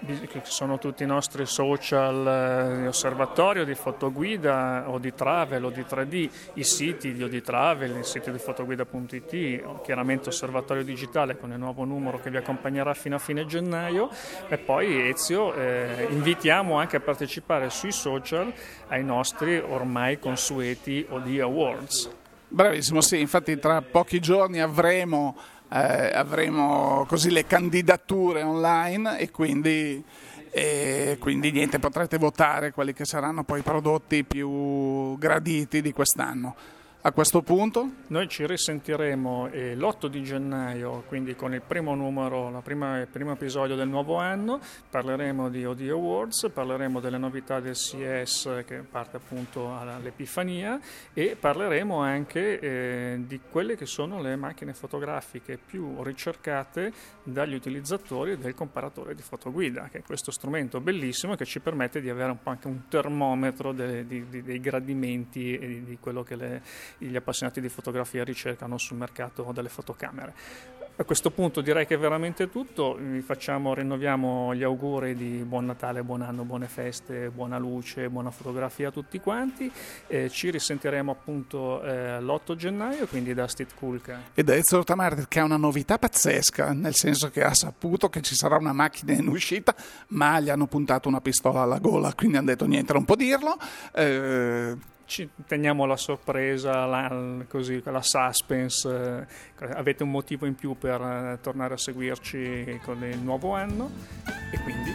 che 0.05 0.41
sono 0.45 0.79
tutti 0.79 1.05
i 1.05 1.07
nostri 1.07 1.47
social 1.47 2.27
eh, 2.27 2.81
di 2.81 2.87
osservatorio, 2.87 3.65
di 3.65 3.75
fotoguida 3.75 4.85
o 4.89 4.99
di 4.99 5.15
travel 5.15 5.65
o 5.65 5.71
di 5.71 5.83
3D, 5.83 6.31
i 6.55 6.65
siti 6.65 7.13
di 7.13 7.23
Oditravel, 7.23 7.97
il 7.97 8.05
sito 8.05 8.31
di 8.31 8.39
fotoguida.it, 8.39 9.83
chiaramente 9.83 10.29
osservatorio 10.31 10.83
digitale 10.83 11.37
con 11.37 11.53
il 11.53 11.59
nuovo 11.59 11.85
numero 11.85 12.21
che 12.21 12.31
vi 12.31 12.37
accompagnerà 12.37 12.95
fino 12.95 13.17
a 13.17 13.19
fine 13.19 13.47
gennaio 13.47 14.11
e 14.49 14.59
poi 14.59 15.09
Ezio 15.09 15.55
eh, 15.55 16.09
invitiamo 16.11 16.77
anche 16.77 16.97
a 16.97 17.01
partecipare 17.01 17.71
sui 17.71 17.93
social 17.93 18.53
ai 18.89 19.05
nostri 19.05 19.59
ormai 19.59 20.19
consueti 20.19 21.07
OD 21.09 21.39
Awards. 21.41 22.11
Bravissimo, 22.49 23.01
sì, 23.01 23.19
infatti 23.19 23.59
tra 23.59 23.81
pochi 23.81 24.21
giorni 24.21 24.61
avremo 24.61 25.37
eh, 25.73 26.11
avremo 26.13 27.07
così 27.09 27.31
le 27.31 27.47
candidature 27.47 28.43
online 28.43 29.19
e 29.19 29.31
quindi, 29.31 30.05
e 30.51 31.17
quindi 31.19 31.51
niente, 31.51 31.79
potrete 31.79 32.19
votare 32.19 32.73
quelli 32.73 32.93
che 32.93 33.07
saranno 33.07 33.43
poi 33.43 33.61
i 33.61 33.63
prodotti 33.63 34.23
più 34.25 35.17
graditi 35.17 35.81
di 35.81 35.93
quest'anno. 35.93 36.55
A 37.05 37.11
questo 37.11 37.43
punto? 37.43 37.91
Noi 38.09 38.29
ci 38.29 38.47
risentiremo 38.47 39.49
eh, 39.49 39.75
l'8 39.75 40.07
di 40.07 40.23
gennaio, 40.23 41.03
quindi 41.09 41.35
con 41.35 41.53
il 41.53 41.61
primo 41.61 41.97
numero, 41.97 42.61
prima, 42.63 43.01
il 43.01 43.09
primo 43.09 43.33
episodio 43.33 43.75
del 43.75 43.89
nuovo 43.89 44.19
anno, 44.19 44.61
parleremo 44.89 45.49
di 45.49 45.65
OD 45.65 45.89
Awards, 45.91 46.49
parleremo 46.55 47.01
delle 47.01 47.19
novità 47.19 47.59
del 47.59 47.75
CS 47.75 48.63
che 48.65 48.85
parte 48.89 49.17
appunto 49.17 49.77
all'Epifania 49.77 50.79
e 51.13 51.37
parleremo 51.39 51.99
anche 51.99 52.61
eh, 52.61 53.21
di 53.27 53.41
quelle 53.51 53.77
che 53.77 53.87
sono 53.87 54.23
le 54.23 54.37
macchine 54.37 54.73
fotografiche 54.73 55.59
più 55.59 56.05
ricercate 56.05 56.93
dagli 57.25 57.55
utilizzatori 57.55 58.39
del 58.39 58.55
comparatore 58.55 59.17
di 59.17 59.23
fotoguida, 59.23 59.89
che 59.91 59.99
è 59.99 60.03
questo 60.03 60.31
strumento 60.31 60.81
bellissimo 60.81 61.35
che 61.35 61.47
ci 61.47 61.59
permette 61.59 62.01
di 62.01 62.11
avere 62.11 62.31
un 62.31 62.41
po' 62.41 62.51
anche 62.51 62.69
un 62.69 62.83
termometro 62.89 63.73
dei, 63.73 64.07
dei, 64.07 64.25
dei 64.29 64.61
gradimenti 64.61 65.59
e 65.59 65.83
di 65.85 65.99
quello 66.01 66.23
che 66.23 66.37
le 66.37 66.63
gli 66.99 67.17
appassionati 67.17 67.61
di 67.61 67.69
fotografia 67.69 68.25
ricercano 68.25 68.79
sul 68.79 68.97
mercato 68.97 69.51
delle 69.53 69.69
fotocamere. 69.69 70.35
A 70.95 71.05
questo 71.05 71.31
punto 71.31 71.63
direi 71.63 71.87
che 71.87 71.95
è 71.95 71.99
veramente 71.99 72.51
tutto, 72.51 72.99
vi 73.01 73.23
facciamo, 73.23 73.73
rinnoviamo 73.73 74.55
gli 74.55 74.63
auguri 74.63 75.15
di 75.17 75.43
buon 75.43 75.65
Natale, 75.65 76.03
buon 76.03 76.21
anno, 76.21 76.45
buone 76.45 76.69
feste, 76.69 77.31
buona 77.31 77.57
luce, 77.57 78.11
buona 78.11 78.31
fotografia 78.31 78.89
a 78.89 78.91
tutti 78.91 79.19
quanti. 79.19 79.73
Eh, 80.07 80.29
ci 80.29 80.51
risentiremo 80.51 81.11
appunto 81.11 81.83
eh, 81.83 82.21
l'8 82.21 82.55
gennaio, 82.57 83.07
quindi 83.07 83.33
da 83.33 83.49
Steve 83.49 83.71
Kulka. 83.75 84.21
E 84.35 84.45
da 84.45 84.55
Ezio 84.55 84.85
Tamardi 84.85 85.25
che 85.29 85.41
ha 85.41 85.45
una 85.45 85.57
novità 85.57 85.97
pazzesca, 85.97 86.75
nel 86.75 86.95
senso 86.95 87.31
che 87.31 87.43
ha 87.43 87.55
saputo 87.55 88.11
che 88.11 88.21
ci 88.21 88.35
sarà 88.35 88.59
una 88.59 88.75
macchina 88.75 89.13
in 89.13 89.29
uscita, 89.29 89.75
ma 90.09 90.41
gli 90.41 90.51
hanno 90.51 90.67
puntato 90.67 91.09
una 91.09 91.23
pistola 91.23 91.63
alla 91.63 91.79
gola, 91.79 92.13
quindi 92.13 92.37
hanno 92.37 92.49
detto 92.49 92.67
niente, 92.67 92.93
non 92.93 93.07
può 93.07 93.15
dirlo. 93.15 93.57
Eh, 93.95 94.77
ci 95.13 95.29
teniamo 95.47 95.85
la 95.85 95.99
sorpresa, 95.99 96.87
la, 96.87 97.45
così, 97.47 97.83
la 97.85 98.01
suspense, 98.01 99.27
eh, 99.61 99.67
avete 99.75 100.03
un 100.05 100.11
motivo 100.11 100.47
in 100.47 100.55
più 100.55 100.75
per 100.79 101.03
eh, 101.03 101.39
tornare 101.43 101.75
a 101.75 101.77
seguirci 101.77 102.81
con 102.83 103.05
il 103.05 103.19
nuovo 103.19 103.53
anno 103.53 103.91
e 104.51 104.59
quindi 104.61 104.91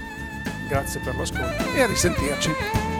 grazie 0.67 1.01
per 1.01 1.15
l'ascolto 1.15 1.71
e 1.75 1.83
a 1.83 1.85
risentirci. 1.85 2.96